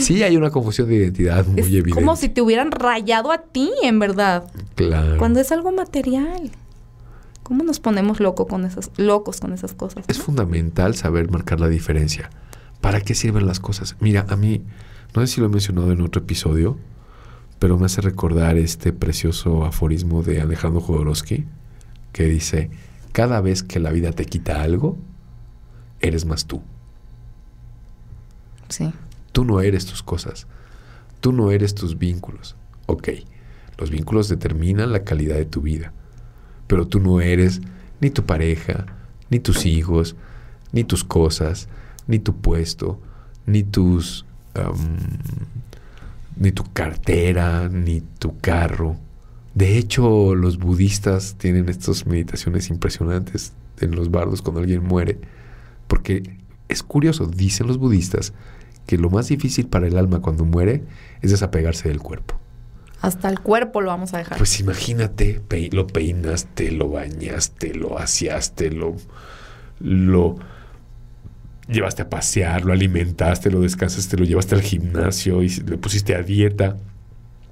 Sí, 0.00 0.22
hay 0.22 0.36
una 0.36 0.50
confusión 0.50 0.88
de 0.88 0.96
identidad 0.96 1.46
muy 1.46 1.60
evidente. 1.60 1.90
Como 1.90 2.16
si 2.16 2.28
te 2.28 2.42
hubieran 2.42 2.70
rayado 2.70 3.32
a 3.32 3.38
ti, 3.38 3.70
en 3.82 3.98
verdad. 3.98 4.44
Claro. 4.74 5.18
Cuando 5.18 5.40
es 5.40 5.50
algo 5.52 5.72
material. 5.72 6.50
¿Cómo 7.42 7.62
nos 7.62 7.78
ponemos 7.78 8.20
loco 8.20 8.46
con 8.46 8.64
esas, 8.64 8.90
locos 8.96 9.40
con 9.40 9.52
esas 9.52 9.74
cosas? 9.74 10.04
Es 10.08 10.18
fundamental 10.18 10.94
saber 10.94 11.30
marcar 11.30 11.60
la 11.60 11.68
diferencia. 11.68 12.30
¿Para 12.80 13.00
qué 13.00 13.14
sirven 13.14 13.46
las 13.46 13.60
cosas? 13.60 13.96
Mira, 14.00 14.24
a 14.28 14.36
mí, 14.36 14.62
no 15.14 15.20
sé 15.20 15.26
si 15.26 15.40
lo 15.40 15.46
he 15.46 15.50
mencionado 15.50 15.92
en 15.92 16.00
otro 16.00 16.22
episodio, 16.22 16.78
pero 17.58 17.78
me 17.78 17.86
hace 17.86 18.00
recordar 18.00 18.56
este 18.56 18.92
precioso 18.92 19.64
aforismo 19.64 20.22
de 20.22 20.40
Alejandro 20.40 20.80
Jodorowsky, 20.80 21.44
que 22.12 22.24
dice, 22.24 22.70
cada 23.12 23.40
vez 23.42 23.62
que 23.62 23.78
la 23.78 23.90
vida 23.90 24.12
te 24.12 24.24
quita 24.24 24.62
algo, 24.62 24.96
eres 26.00 26.24
más 26.24 26.46
tú. 26.46 26.62
Tú 29.32 29.44
no 29.44 29.60
eres 29.60 29.86
tus 29.86 30.02
cosas, 30.02 30.46
tú 31.20 31.32
no 31.32 31.50
eres 31.50 31.74
tus 31.74 31.98
vínculos. 31.98 32.56
Ok, 32.86 33.08
los 33.78 33.90
vínculos 33.90 34.28
determinan 34.28 34.92
la 34.92 35.04
calidad 35.04 35.36
de 35.36 35.46
tu 35.46 35.60
vida 35.60 35.92
pero 36.66 36.86
tú 36.86 37.00
no 37.00 37.20
eres 37.20 37.60
ni 38.00 38.10
tu 38.10 38.24
pareja, 38.24 38.86
ni 39.30 39.40
tus 39.40 39.66
hijos, 39.66 40.16
ni 40.72 40.84
tus 40.84 41.04
cosas, 41.04 41.68
ni 42.06 42.18
tu 42.18 42.36
puesto, 42.36 43.00
ni 43.46 43.62
tus... 43.62 44.24
ni 46.36 46.52
tu 46.52 46.64
cartera, 46.72 47.68
ni 47.68 48.00
tu 48.00 48.38
carro. 48.38 48.96
De 49.54 49.78
hecho, 49.78 50.34
los 50.34 50.58
budistas 50.58 51.36
tienen 51.38 51.68
estas 51.68 52.06
meditaciones 52.06 52.70
impresionantes 52.70 53.52
en 53.80 53.94
los 53.94 54.10
bardos 54.10 54.42
cuando 54.42 54.60
alguien 54.60 54.82
muere, 54.82 55.18
porque 55.86 56.38
es 56.68 56.82
curioso, 56.82 57.26
dicen 57.26 57.66
los 57.66 57.78
budistas, 57.78 58.32
que 58.86 58.98
lo 58.98 59.10
más 59.10 59.28
difícil 59.28 59.66
para 59.66 59.86
el 59.86 59.96
alma 59.96 60.20
cuando 60.20 60.44
muere 60.44 60.84
es 61.22 61.30
desapegarse 61.30 61.88
del 61.88 62.00
cuerpo. 62.00 62.38
Hasta 63.00 63.28
el 63.28 63.40
cuerpo 63.40 63.80
lo 63.80 63.88
vamos 63.88 64.14
a 64.14 64.18
dejar. 64.18 64.38
Pues 64.38 64.60
imagínate, 64.60 65.42
lo 65.72 65.86
peinaste, 65.86 66.70
lo 66.70 66.88
bañaste, 66.88 67.74
lo 67.74 67.98
aseaste, 67.98 68.70
lo, 68.70 68.96
lo 69.80 70.36
llevaste 71.68 72.02
a 72.02 72.08
pasear, 72.08 72.64
lo 72.64 72.72
alimentaste, 72.72 73.50
lo 73.50 73.60
descansaste, 73.60 74.16
lo 74.16 74.24
llevaste 74.24 74.54
al 74.54 74.62
gimnasio 74.62 75.42
y 75.42 75.48
le 75.48 75.76
pusiste 75.76 76.14
a 76.14 76.22
dieta. 76.22 76.76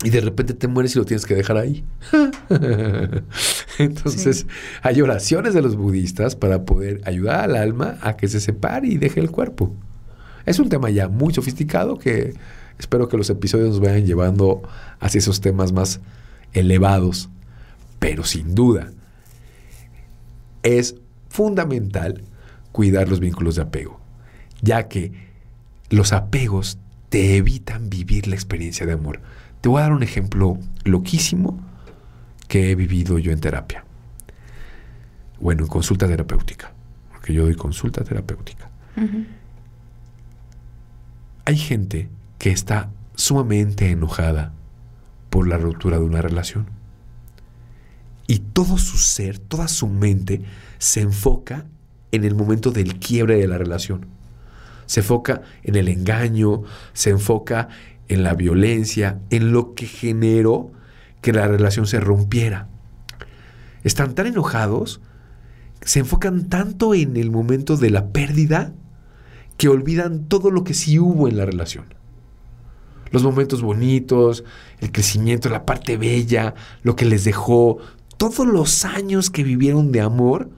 Y 0.05 0.11
de 0.11 0.21
repente 0.21 0.55
te 0.55 0.67
mueres 0.67 0.97
y 0.97 0.99
lo 0.99 1.05
tienes 1.05 1.27
que 1.27 1.35
dejar 1.35 1.57
ahí. 1.57 1.85
Entonces, 3.79 4.47
hay 4.83 5.01
oraciones 5.01 5.55
de 5.55 5.63
los 5.63 5.77
budistas 5.77 6.35
para 6.35 6.65
poder 6.65 7.01
ayudar 7.05 7.41
al 7.41 7.57
alma 7.57 7.99
a 8.01 8.17
que 8.17 8.27
se 8.29 8.41
separe 8.41 8.89
y 8.89 8.99
deje 8.99 9.21
el 9.21 9.31
cuerpo. 9.31 9.75
Es 10.45 10.59
un 10.59 10.69
tema 10.69 10.91
ya 10.91 11.09
muy 11.09 11.33
sofisticado 11.33 11.99
que 11.99 12.35
espero 12.79 13.09
que 13.09 13.17
los 13.17 13.31
episodios 13.31 13.69
nos 13.69 13.81
vayan 13.81 14.05
llevando 14.05 14.63
hacia 14.99 15.19
esos 15.19 15.41
temas 15.41 15.73
más 15.73 16.01
elevados. 16.53 17.31
Pero 18.01 18.25
sin 18.25 18.57
duda, 18.57 18.91
es 20.65 20.97
fundamental 21.29 22.25
cuidar 22.73 23.09
los 23.09 23.21
vínculos 23.21 23.57
de 23.57 23.63
apego, 23.63 24.01
ya 24.61 24.89
que 24.89 25.13
los 25.91 26.13
apegos 26.13 26.79
te 27.09 27.37
evitan 27.37 27.91
vivir 27.91 28.27
la 28.27 28.35
experiencia 28.35 28.87
de 28.87 28.93
amor. 28.93 29.21
Te 29.63 29.69
voy 29.69 29.79
a 29.79 29.85
dar 29.85 29.93
un 29.93 30.03
ejemplo 30.03 30.59
loquísimo 30.85 31.59
que 32.49 32.71
he 32.71 32.75
vivido 32.75 33.19
yo 33.21 33.31
en 33.31 33.41
terapia. 33.41 33.85
Bueno, 35.41 35.63
en 35.63 35.69
consulta 35.69 36.09
terapéutica, 36.09 36.73
porque 37.13 37.33
yo 37.33 37.45
doy 37.45 37.55
consulta 37.55 38.03
terapéutica. 38.03 38.71
Hay 41.45 41.57
gente 41.57 42.09
que 42.39 42.51
está 42.51 42.91
sumamente 43.15 43.89
enojada 43.89 44.53
por 45.31 45.47
la 45.47 45.59
ruptura 45.59 45.99
de 45.99 46.05
una 46.05 46.23
relación. 46.23 46.67
Y 48.27 48.41
todo 48.41 48.79
su 48.79 48.99
ser, 48.99 49.39
toda 49.39 49.69
su 49.69 49.87
mente 49.87 50.43
se 50.79 51.03
enfoca 51.03 51.67
en 52.11 52.25
el 52.25 52.35
momento 52.35 52.73
del 52.73 52.99
quiebre 52.99 53.37
de 53.37 53.47
la 53.47 53.59
relación. 53.59 54.07
Se 54.87 55.01
enfoca 55.01 55.43
en 55.63 55.77
el 55.77 55.89
engaño, 55.89 56.65
se 56.93 57.11
enfoca 57.11 57.69
en 58.13 58.23
la 58.23 58.35
violencia, 58.35 59.21
en 59.31 59.53
lo 59.53 59.75
que 59.75 59.87
generó 59.87 60.71
que 61.21 61.33
la 61.33 61.49
relación 61.49 61.87
se 61.87 62.01
rompiera. 62.01 62.69
Están 63.85 64.15
tan 64.15 64.27
enojados, 64.27 65.01
se 65.81 66.01
enfocan 66.01 66.49
tanto 66.49 66.95
en 66.95 67.17
el 67.17 67.31
momento 67.31 67.77
de 67.77 67.91
la 67.91 68.09
pérdida, 68.09 68.75
que 69.57 69.69
olvidan 69.69 70.27
todo 70.27 70.51
lo 70.51 70.65
que 70.65 70.75
sí 70.75 70.99
hubo 70.99 71.29
en 71.29 71.37
la 71.37 71.47
relación. 71.47 71.95
Los 73.11 73.23
momentos 73.23 73.63
bonitos, 73.63 74.45
el 74.81 74.91
crecimiento, 74.91 75.49
la 75.49 75.67
parte 75.67 75.97
bella, 75.97 76.55
lo 76.83 76.97
que 76.97 77.05
les 77.05 77.25
dejó, 77.25 77.79
todos 78.17 78.47
los 78.47 78.85
años 78.85 79.31
que 79.31 79.43
vivieron 79.43 79.93
de 79.93 80.01
amor, 80.01 80.51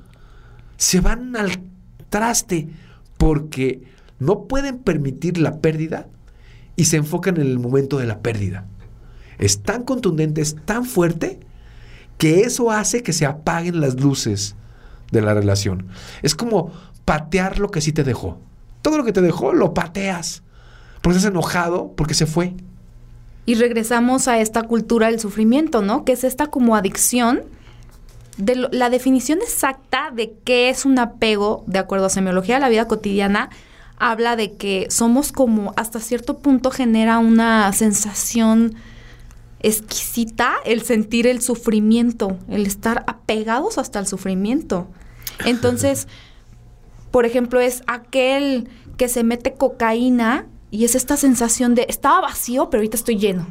se 0.77 1.01
van 1.01 1.37
al 1.37 1.62
traste 2.09 2.69
porque 3.17 3.83
no 4.19 4.47
pueden 4.47 4.79
permitir 4.79 5.38
la 5.38 5.61
pérdida 5.61 6.09
y 6.77 6.85
se 6.87 6.97
enfocan 6.97 7.37
en 7.37 7.47
el 7.47 7.59
momento 7.59 7.99
de 7.99 8.07
la 8.07 8.21
pérdida. 8.21 8.67
Es 9.39 9.63
tan 9.63 9.83
contundente, 9.83 10.41
es 10.41 10.57
tan 10.65 10.85
fuerte, 10.85 11.41
que 12.19 12.41
eso 12.43 12.71
hace 12.71 13.03
que 13.03 13.13
se 13.13 13.27
apaguen 13.27 13.81
las 13.81 14.01
luces 14.01 14.55
de 15.11 15.21
la 15.21 15.35
relación. 15.35 15.87
Es 16.23 16.35
como 16.35 16.73
patear 17.05 17.59
lo 17.59 17.71
que 17.71 17.81
sí 17.81 17.93
te 17.93 18.05
dejó. 18.05 18.39
Todo 18.83 18.99
lo 18.99 19.05
que 19.05 19.13
te 19.13 19.21
dejó 19.21 19.53
lo 19.53 19.75
pateas. 19.75 20.43
Porque 21.03 21.19
estás 21.19 21.31
enojado 21.31 21.93
porque 21.97 22.15
se 22.15 22.27
fue. 22.27 22.55
Y 23.47 23.57
regresamos 23.57 24.29
a 24.29 24.39
esta 24.39 24.63
cultura 24.63 25.09
del 25.09 25.21
sufrimiento, 25.21 25.83
¿no? 25.83 26.05
Que 26.05 26.13
es 26.13 26.25
esta 26.25 26.47
como 26.47 26.77
adicción. 26.77 27.43
De 28.37 28.57
la 28.57 28.91
definición 28.91 29.39
exacta 29.43 30.11
de 30.11 30.35
qué 30.45 30.69
es 30.69 30.85
un 30.85 30.99
apego, 30.99 31.63
de 31.67 31.79
acuerdo 31.79 32.07
a 32.07 32.11
semiología 32.11 32.57
de 32.57 32.63
la 32.63 32.69
vida 32.69 32.89
cotidiana, 32.89 33.51
habla 33.98 34.37
de 34.37 34.52
que 34.52 34.87
somos 34.90 35.33
como 35.33 35.72
hasta 35.76 36.00
cierto 36.00 36.38
punto 36.38 36.70
genera 36.70 37.18
una 37.18 37.72
sensación 37.72 38.74
exquisita 39.61 40.57
el 40.66 40.83
sentir 40.83 41.26
el 41.26 41.40
sufrimiento, 41.40 42.37
el 42.48 42.66
estar 42.66 43.02
apegados 43.07 43.78
hasta 43.78 43.98
el 43.98 44.07
sufrimiento. 44.07 44.88
Entonces, 45.46 46.07
por 47.11 47.24
ejemplo, 47.24 47.61
es 47.61 47.83
aquel 47.87 48.68
que 48.98 49.09
se 49.09 49.24
mete 49.24 49.54
cocaína 49.54 50.46
y 50.70 50.85
es 50.85 50.94
esta 50.94 51.16
sensación 51.16 51.74
de 51.74 51.87
estaba 51.88 52.20
vacío, 52.20 52.68
pero 52.68 52.80
ahorita 52.80 52.96
estoy 52.96 53.16
lleno. 53.16 53.46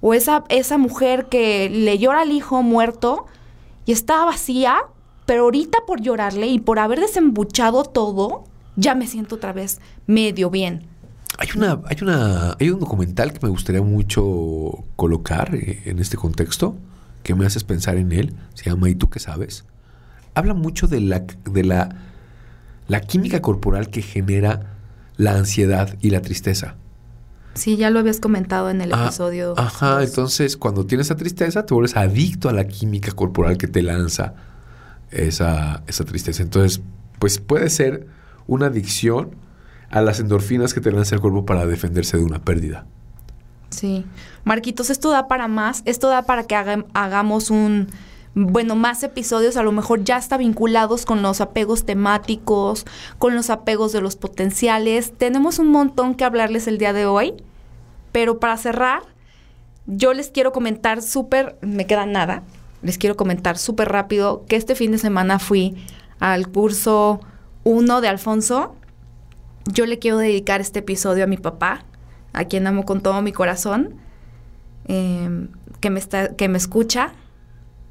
O 0.00 0.14
esa, 0.14 0.44
esa 0.48 0.78
mujer 0.78 1.26
que 1.26 1.68
le 1.68 1.98
llora 1.98 2.22
al 2.22 2.32
hijo 2.32 2.62
muerto 2.62 3.26
y 3.84 3.92
estaba 3.92 4.24
vacía, 4.24 4.78
pero 5.26 5.42
ahorita 5.42 5.80
por 5.86 6.00
llorarle 6.00 6.46
y 6.46 6.60
por 6.60 6.78
haber 6.78 7.00
desembuchado 7.00 7.84
todo, 7.84 8.44
ya 8.76 8.94
me 8.94 9.06
siento 9.06 9.36
otra 9.36 9.52
vez 9.52 9.80
medio 10.06 10.50
bien. 10.50 10.86
Hay 11.38 11.48
una, 11.56 11.80
hay 11.86 11.96
una, 12.02 12.56
hay 12.58 12.70
un 12.70 12.80
documental 12.80 13.32
que 13.32 13.38
me 13.42 13.48
gustaría 13.48 13.82
mucho 13.82 14.84
colocar 14.96 15.54
eh, 15.54 15.82
en 15.86 15.98
este 15.98 16.16
contexto, 16.16 16.76
que 17.22 17.34
me 17.34 17.46
haces 17.46 17.64
pensar 17.64 17.96
en 17.96 18.12
él. 18.12 18.34
Se 18.54 18.68
llama 18.68 18.90
¿Y 18.90 18.94
tú 18.94 19.08
qué 19.08 19.20
sabes? 19.20 19.64
Habla 20.34 20.54
mucho 20.54 20.86
de 20.86 21.00
la, 21.00 21.24
de 21.44 21.64
la, 21.64 21.96
la 22.88 23.00
química 23.00 23.40
corporal 23.40 23.90
que 23.90 24.02
genera 24.02 24.76
la 25.16 25.36
ansiedad 25.36 25.96
y 26.00 26.10
la 26.10 26.22
tristeza. 26.22 26.76
Sí, 27.54 27.76
ya 27.76 27.90
lo 27.90 27.98
habías 27.98 28.20
comentado 28.20 28.70
en 28.70 28.80
el 28.80 28.92
ah, 28.94 29.04
episodio. 29.04 29.54
Ajá, 29.58 30.02
entonces 30.02 30.56
cuando 30.56 30.86
tienes 30.86 31.08
esa 31.08 31.16
tristeza 31.16 31.66
te 31.66 31.74
vuelves 31.74 31.96
adicto 31.96 32.48
a 32.48 32.52
la 32.52 32.66
química 32.66 33.12
corporal 33.12 33.58
que 33.58 33.66
te 33.66 33.82
lanza 33.82 34.34
esa, 35.10 35.82
esa 35.86 36.04
tristeza. 36.04 36.42
Entonces, 36.42 36.80
pues 37.18 37.38
puede 37.38 37.68
ser 37.70 38.06
una 38.46 38.66
adicción 38.66 39.36
a 39.90 40.00
las 40.00 40.20
endorfinas 40.20 40.72
que 40.72 40.80
te 40.80 40.92
lanza 40.92 41.16
el 41.16 41.20
cuerpo 41.20 41.44
para 41.44 41.66
defenderse 41.66 42.16
de 42.16 42.24
una 42.24 42.42
pérdida. 42.44 42.86
Sí. 43.70 44.04
Marquitos, 44.44 44.90
esto 44.90 45.10
da 45.10 45.28
para 45.28 45.48
más, 45.48 45.82
esto 45.84 46.08
da 46.08 46.22
para 46.22 46.44
que 46.44 46.56
hagamos 46.56 47.50
un, 47.50 47.88
bueno, 48.34 48.76
más 48.76 49.02
episodios, 49.02 49.56
a 49.56 49.62
lo 49.62 49.72
mejor 49.72 50.04
ya 50.04 50.16
está 50.16 50.36
vinculados 50.36 51.04
con 51.04 51.22
los 51.22 51.40
apegos 51.40 51.84
temáticos, 51.84 52.86
con 53.18 53.34
los 53.34 53.50
apegos 53.50 53.92
de 53.92 54.00
los 54.00 54.16
potenciales. 54.16 55.12
Tenemos 55.16 55.58
un 55.58 55.68
montón 55.68 56.14
que 56.14 56.24
hablarles 56.24 56.66
el 56.66 56.78
día 56.78 56.92
de 56.92 57.06
hoy, 57.06 57.34
pero 58.12 58.38
para 58.38 58.56
cerrar, 58.56 59.02
yo 59.86 60.14
les 60.14 60.30
quiero 60.30 60.52
comentar 60.52 61.02
súper, 61.02 61.58
me 61.60 61.86
queda 61.86 62.06
nada, 62.06 62.44
les 62.82 62.98
quiero 62.98 63.16
comentar 63.16 63.58
súper 63.58 63.88
rápido 63.88 64.44
que 64.46 64.56
este 64.56 64.74
fin 64.74 64.92
de 64.92 64.98
semana 64.98 65.38
fui 65.38 65.76
al 66.18 66.48
curso 66.48 67.20
uno 67.64 68.00
de 68.00 68.08
Alfonso, 68.08 68.74
yo 69.72 69.86
le 69.86 69.98
quiero 69.98 70.18
dedicar 70.18 70.60
este 70.60 70.80
episodio 70.80 71.24
a 71.24 71.26
mi 71.26 71.36
papá, 71.36 71.84
a 72.32 72.44
quien 72.44 72.66
amo 72.66 72.84
con 72.84 73.00
todo 73.00 73.20
mi 73.22 73.32
corazón, 73.32 73.96
em, 74.86 75.48
que, 75.80 75.90
me 75.90 76.00
está, 76.00 76.34
que 76.34 76.48
me 76.48 76.58
escucha 76.58 77.12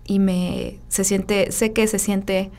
y 0.06 0.20
me 0.20 0.80
se 0.88 1.04
siente, 1.04 1.52
sé 1.52 1.72
que 1.74 1.88
se 1.88 2.00
siente 2.00 2.52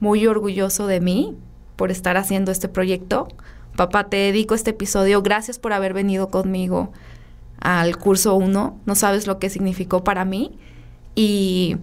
muy 0.00 0.26
orgulloso 0.26 0.86
de 0.86 1.00
mí 1.00 1.36
por 1.76 1.90
estar 1.90 2.16
haciendo 2.16 2.50
este 2.50 2.68
proyecto. 2.68 3.28
Papá, 3.76 4.04
te 4.04 4.16
dedico 4.16 4.54
este 4.54 4.70
episodio. 4.70 5.22
Gracias 5.22 5.58
por 5.58 5.72
haber 5.72 5.92
venido 5.92 6.28
conmigo 6.30 6.92
al 7.60 7.96
curso 7.98 8.34
1. 8.36 8.78
No 8.86 8.94
sabes 8.94 9.26
lo 9.26 9.38
que 9.38 9.50
significó 9.50 10.04
para 10.04 10.24
mí. 10.24 10.58
Y 11.14 11.76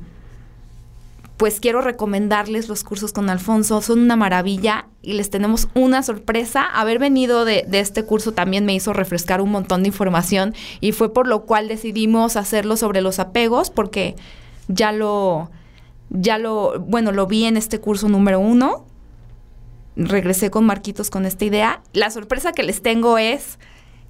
pues 1.41 1.59
quiero 1.59 1.81
recomendarles 1.81 2.69
los 2.69 2.83
cursos 2.83 3.13
con 3.13 3.27
Alfonso, 3.27 3.81
son 3.81 4.01
una 4.01 4.15
maravilla 4.15 4.85
y 5.01 5.13
les 5.13 5.31
tenemos 5.31 5.69
una 5.73 6.03
sorpresa. 6.03 6.63
Haber 6.63 6.99
venido 6.99 7.45
de, 7.45 7.65
este 7.71 8.05
curso 8.05 8.31
también 8.31 8.63
me 8.63 8.75
hizo 8.75 8.93
refrescar 8.93 9.41
un 9.41 9.49
montón 9.49 9.81
de 9.81 9.87
información 9.87 10.53
y 10.81 10.91
fue 10.91 11.11
por 11.11 11.25
lo 11.25 11.47
cual 11.47 11.67
decidimos 11.67 12.35
hacerlo 12.35 12.77
sobre 12.77 13.01
los 13.01 13.17
apegos 13.17 13.71
porque 13.71 14.15
ya 14.67 14.91
lo, 14.91 15.49
ya 16.11 16.37
lo, 16.37 16.79
bueno, 16.79 17.11
lo 17.11 17.25
vi 17.25 17.45
en 17.45 17.57
este 17.57 17.79
curso 17.79 18.07
número 18.07 18.39
uno. 18.39 18.85
Regresé 19.95 20.51
con 20.51 20.67
Marquitos 20.67 21.09
con 21.09 21.25
esta 21.25 21.43
idea. 21.43 21.81
La 21.91 22.11
sorpresa 22.11 22.51
que 22.51 22.61
les 22.61 22.83
tengo 22.83 23.17
es 23.17 23.57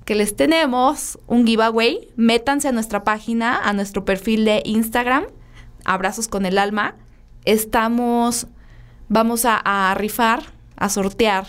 que 0.03 0.15
les 0.15 0.35
tenemos 0.35 1.17
un 1.27 1.47
giveaway. 1.47 2.09
Métanse 2.17 2.67
a 2.67 2.73
nuestra 2.73 3.05
página, 3.05 3.57
a 3.57 3.71
nuestro 3.71 4.03
perfil 4.03 4.43
de 4.43 4.61
Instagram, 4.65 5.27
Abrazos 5.85 6.27
con 6.27 6.45
el 6.45 6.57
Alma 6.57 6.97
estamos, 7.45 8.47
vamos 9.09 9.45
a, 9.45 9.93
rifar, 9.95 10.43
a 10.75 10.89
sortear 10.89 11.47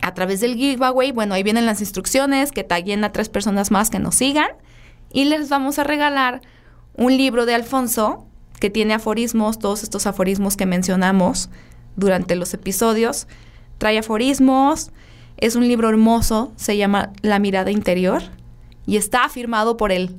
a 0.00 0.14
través 0.14 0.40
del 0.40 0.56
giveaway. 0.56 1.12
Bueno, 1.12 1.34
ahí 1.34 1.42
vienen 1.42 1.66
las 1.66 1.80
instrucciones, 1.80 2.52
que 2.52 2.64
taguen 2.64 3.04
a 3.04 3.12
tres 3.12 3.28
personas 3.28 3.70
más 3.70 3.90
que 3.90 3.98
nos 3.98 4.16
sigan. 4.16 4.50
Y 5.12 5.24
les 5.24 5.48
vamos 5.48 5.78
a 5.78 5.84
regalar 5.84 6.40
un 6.96 7.16
libro 7.16 7.46
de 7.46 7.54
Alfonso 7.54 8.26
que 8.58 8.70
tiene 8.70 8.94
aforismos, 8.94 9.58
todos 9.58 9.82
estos 9.82 10.06
aforismos 10.06 10.56
que 10.56 10.66
mencionamos 10.66 11.50
durante 11.96 12.36
los 12.36 12.54
episodios. 12.54 13.26
Trae 13.78 13.98
aforismos, 13.98 14.90
es 15.36 15.56
un 15.56 15.66
libro 15.66 15.88
hermoso, 15.88 16.52
se 16.56 16.76
llama 16.76 17.12
La 17.22 17.38
mirada 17.38 17.70
interior 17.70 18.22
y 18.86 18.96
está 18.96 19.28
firmado 19.28 19.76
por 19.76 19.92
él. 19.92 20.16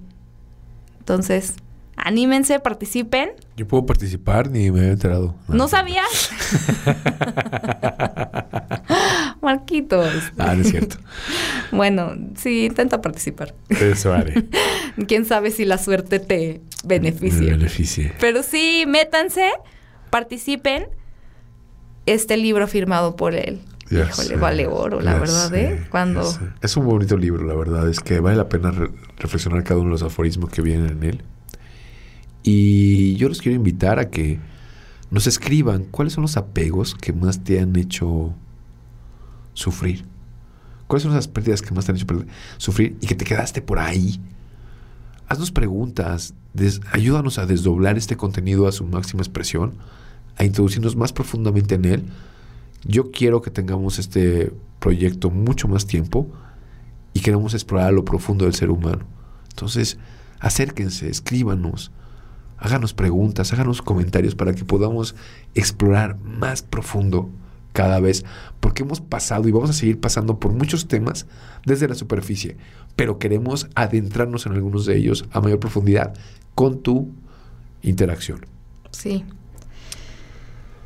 Entonces, 1.00 1.56
anímense, 1.96 2.60
participen. 2.60 3.32
Yo 3.58 3.68
puedo 3.68 3.86
participar, 3.86 4.50
ni 4.50 4.72
me 4.72 4.80
había 4.80 4.92
enterado. 4.94 5.36
¿No 5.48 5.68
sabías? 5.68 6.06
Marquitos. 9.42 10.10
Ah, 10.38 10.54
no 10.56 10.62
es 10.62 10.70
cierto. 10.70 10.98
Bueno, 11.72 12.14
sí, 12.36 12.66
intenta 12.66 13.02
participar. 13.02 13.56
Eso 13.70 14.14
haré. 14.14 14.46
Quién 15.08 15.26
sabe 15.26 15.50
si 15.50 15.66
la 15.66 15.80
suerte 15.80 16.20
te 16.20 16.62
beneficie. 16.84 17.42
Me 17.42 17.52
beneficie. 17.58 18.14
Pero 18.20 18.44
sí, 18.44 18.84
métanse, 18.88 19.50
participen. 20.12 20.86
Este 22.06 22.38
libro 22.38 22.68
firmado 22.68 23.16
por 23.16 23.34
él. 23.34 23.62
Ya 23.90 24.02
Híjole, 24.04 24.28
sé, 24.28 24.36
vale 24.36 24.68
oro, 24.68 25.02
la 25.02 25.18
verdad, 25.18 25.50
sé, 25.50 25.66
¿eh? 25.66 25.88
Cuando... 25.90 26.22
Es 26.62 26.78
un 26.78 26.86
bonito 26.86 27.18
libro, 27.18 27.44
la 27.44 27.56
verdad. 27.56 27.90
Es 27.90 28.00
que 28.02 28.20
vale 28.20 28.36
la 28.38 28.50
pena 28.50 28.70
re- 28.70 28.92
reflexionar 29.18 29.64
cada 29.64 29.80
uno 29.80 29.90
de 29.90 29.94
los 29.94 30.04
aforismos 30.04 30.52
que 30.52 30.62
vienen 30.62 30.90
en 30.92 31.04
él. 31.04 31.24
Y 32.44 33.16
yo 33.16 33.30
los 33.30 33.42
quiero 33.42 33.56
invitar 33.56 34.00
a 34.00 34.10
que 34.10 34.40
nos 35.10 35.28
escriban 35.28 35.86
cuáles 35.86 36.14
son 36.14 36.24
los 36.24 36.38
apegos 36.38 36.96
que 36.96 37.14
más 37.14 37.44
te 37.44 37.60
han 37.60 37.76
hecho 37.76 38.34
sufrir. 39.54 40.06
¿Cuáles 40.88 41.04
son 41.04 41.14
las 41.14 41.28
pérdidas 41.28 41.62
que 41.62 41.74
más 41.74 41.86
te 41.86 41.92
han 41.92 41.98
hecho 41.98 42.08
sufrir 42.58 42.98
y 43.00 43.08
que 43.08 43.16
te 43.16 43.26
quedaste 43.26 43.62
por 43.62 43.80
ahí? 43.80 44.20
Haznos 45.28 45.52
preguntas, 45.52 46.34
ayúdanos 46.92 47.38
a 47.38 47.46
desdoblar 47.46 47.98
este 47.98 48.18
contenido 48.18 48.68
a 48.68 48.72
su 48.72 48.86
máxima 48.86 49.22
expresión, 49.22 49.74
a 50.36 50.44
introducirnos 50.44 50.96
más 50.96 51.14
profundamente 51.14 51.76
en 51.76 51.86
él. 51.86 52.06
Yo 52.84 53.12
quiero 53.12 53.42
que 53.42 53.50
tengamos 53.50 54.00
este 54.00 54.52
proyecto 54.80 55.30
mucho 55.30 55.68
más 55.68 55.88
tiempo 55.88 56.28
y 57.14 57.22
queremos 57.22 57.54
explorar 57.54 57.94
lo 57.94 58.04
profundo 58.04 58.46
del 58.46 58.54
ser 58.54 58.70
humano. 58.70 59.06
Entonces, 59.50 59.98
acérquense, 60.40 61.10
escríbanos, 61.10 61.92
háganos 62.64 62.94
preguntas, 62.94 63.52
háganos 63.52 63.82
comentarios 63.82 64.36
para 64.36 64.54
que 64.54 64.64
podamos 64.64 65.16
explorar 65.54 66.18
más 66.20 66.62
profundo 66.62 67.30
cada 67.74 68.00
vez, 68.00 68.24
porque 68.62 68.84
hemos 68.84 69.02
pasado 69.02 69.48
y 69.50 69.52
vamos 69.52 69.70
a 69.70 69.74
seguir 69.74 70.00
pasando 70.00 70.40
por 70.40 70.54
muchos 70.54 70.88
temas 70.88 71.28
desde 71.66 71.90
la 71.90 71.96
superficie, 71.96 72.56
pero 72.96 73.20
queremos 73.20 73.68
adentrarnos 73.76 74.46
en 74.46 74.54
algunos 74.54 74.86
de 74.86 74.96
ellos 74.96 75.26
a 75.32 75.42
mayor 75.42 75.60
profundidad 75.60 76.14
con 76.56 76.82
tu 76.82 77.10
interacción. 77.82 78.46
Sí. 78.92 79.26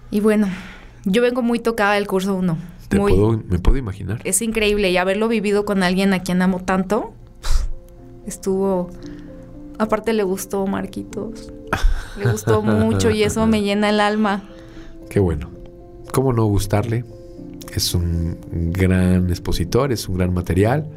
Y 0.10 0.20
bueno, 0.20 0.48
yo 1.06 1.22
vengo 1.22 1.44
muy 1.44 1.60
tocada 1.60 1.94
del 1.94 2.08
curso 2.08 2.34
1. 2.34 2.58
Te 2.90 2.98
Muy. 2.98 3.12
puedo, 3.12 3.44
me 3.48 3.60
puedo 3.60 3.78
imaginar. 3.78 4.22
Es 4.24 4.42
increíble 4.42 4.90
y 4.90 4.98
haberlo 4.98 5.28
vivido 5.28 5.64
con 5.64 5.84
alguien 5.84 6.14
a 6.14 6.24
quien 6.24 6.42
amo 6.42 6.60
tanto, 6.60 7.14
estuvo... 8.26 8.90
Aparte 9.80 10.12
le 10.14 10.24
gustó 10.24 10.66
Marquitos. 10.66 11.54
Le 12.18 12.32
gustó 12.32 12.62
mucho 12.62 13.10
y 13.10 13.24
eso 13.24 13.46
me 13.48 13.62
llena 13.62 13.90
el 13.90 14.00
alma. 14.00 14.44
Qué 15.10 15.20
bueno. 15.20 15.50
¿Cómo 16.12 16.34
no 16.34 16.46
gustarle? 16.46 17.06
Es 17.74 17.94
un 17.94 18.38
gran 18.52 19.30
expositor, 19.30 19.92
es 19.92 20.08
un 20.08 20.18
gran 20.18 20.34
material. 20.34 20.88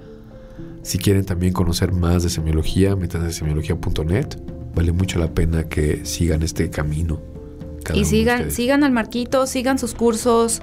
Si 0.83 0.99
quieren 0.99 1.25
también 1.25 1.53
conocer 1.53 1.93
más 1.93 2.23
de 2.23 2.31
semiología, 2.31 2.97
métanse 2.97 3.29
a 3.29 3.33
semiología.net. 3.33 4.27
Vale 4.75 4.93
mucho 4.93 5.19
la 5.19 5.29
pena 5.29 5.65
que 5.65 6.07
sigan 6.07 6.43
este 6.43 6.71
camino. 6.71 7.21
Y 7.95 8.05
sigan, 8.05 8.51
sigan 8.51 8.85
al 8.85 8.93
Marquitos, 8.93 9.51
sigan 9.51 9.79
sus 9.79 9.95
cursos. 9.95 10.63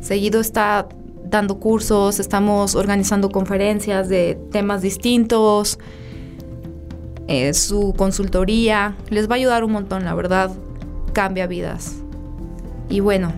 Seguido 0.00 0.40
está 0.40 0.88
dando 1.24 1.58
cursos, 1.58 2.20
estamos 2.20 2.74
organizando 2.74 3.30
conferencias 3.30 4.08
de 4.08 4.38
temas 4.52 4.82
distintos. 4.82 5.78
Eh, 7.28 7.52
su 7.54 7.94
consultoría 7.96 8.94
les 9.10 9.28
va 9.28 9.34
a 9.34 9.36
ayudar 9.36 9.64
un 9.64 9.72
montón, 9.72 10.04
la 10.04 10.14
verdad. 10.14 10.50
Cambia 11.12 11.46
vidas. 11.46 11.94
Y 12.88 13.00
bueno, 13.00 13.32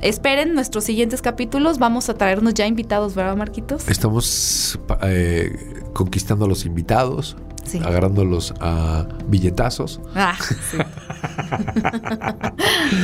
esperen 0.00 0.54
nuestros 0.54 0.84
siguientes 0.84 1.20
capítulos. 1.22 1.78
Vamos 1.78 2.08
a 2.08 2.14
traernos 2.14 2.54
ya 2.54 2.66
invitados, 2.66 3.14
¿verdad, 3.14 3.36
Marquitos? 3.36 3.88
Estamos 3.88 4.78
eh, 5.02 5.56
conquistando 5.92 6.44
a 6.44 6.48
los 6.48 6.64
invitados, 6.64 7.36
Sí. 7.64 7.78
agarrándolos 7.78 8.54
a 8.60 9.06
billetazos 9.28 10.00
Ah, 10.16 10.36
sí. 10.70 10.78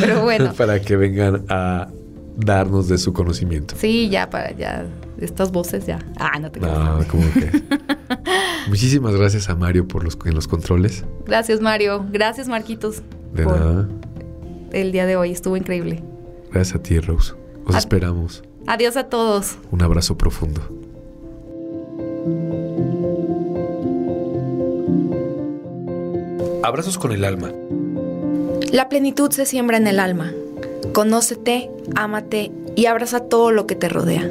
Pero 0.00 0.22
bueno, 0.22 0.52
para 0.54 0.80
que 0.80 0.96
vengan 0.96 1.44
a 1.48 1.88
darnos 2.36 2.88
de 2.88 2.98
su 2.98 3.12
conocimiento. 3.12 3.74
sí, 3.76 4.08
ya 4.08 4.30
para 4.30 4.52
ya. 4.52 4.86
Estas 5.20 5.50
voces 5.50 5.84
ya. 5.86 5.98
Ah, 6.18 6.38
no 6.38 6.50
te 6.50 6.60
creas. 6.60 6.78
No, 6.78 7.04
como 7.08 7.24
que. 7.32 7.50
Muchísimas 8.68 9.14
gracias 9.14 9.48
a 9.48 9.54
Mario 9.54 9.86
por 9.86 10.04
los 10.04 10.18
en 10.24 10.34
los 10.34 10.48
controles. 10.48 11.04
Gracias, 11.26 11.60
Mario. 11.60 12.04
Gracias, 12.10 12.48
Marquitos. 12.48 13.02
De 13.32 13.44
por 13.44 13.58
nada. 13.58 13.88
el 14.72 14.92
día 14.92 15.06
de 15.06 15.16
hoy. 15.16 15.30
Estuvo 15.30 15.56
increíble. 15.56 16.02
Gracias 16.52 16.76
a 16.76 16.82
ti, 16.82 16.98
Rose. 16.98 17.34
Os 17.66 17.74
A- 17.74 17.78
esperamos. 17.78 18.42
Adiós 18.66 18.96
a 18.96 19.04
todos. 19.04 19.56
Un 19.70 19.82
abrazo 19.82 20.18
profundo. 20.18 20.60
Abrazos 26.62 26.98
con 26.98 27.12
el 27.12 27.24
alma. 27.24 27.50
La 28.72 28.88
plenitud 28.88 29.30
se 29.30 29.46
siembra 29.46 29.76
en 29.76 29.86
el 29.86 30.00
alma. 30.00 30.32
Conócete, 30.92 31.70
ámate 31.94 32.50
y 32.76 32.86
abraza 32.86 33.20
todo 33.20 33.50
lo 33.50 33.66
que 33.66 33.74
te 33.74 33.88
rodea. 33.88 34.30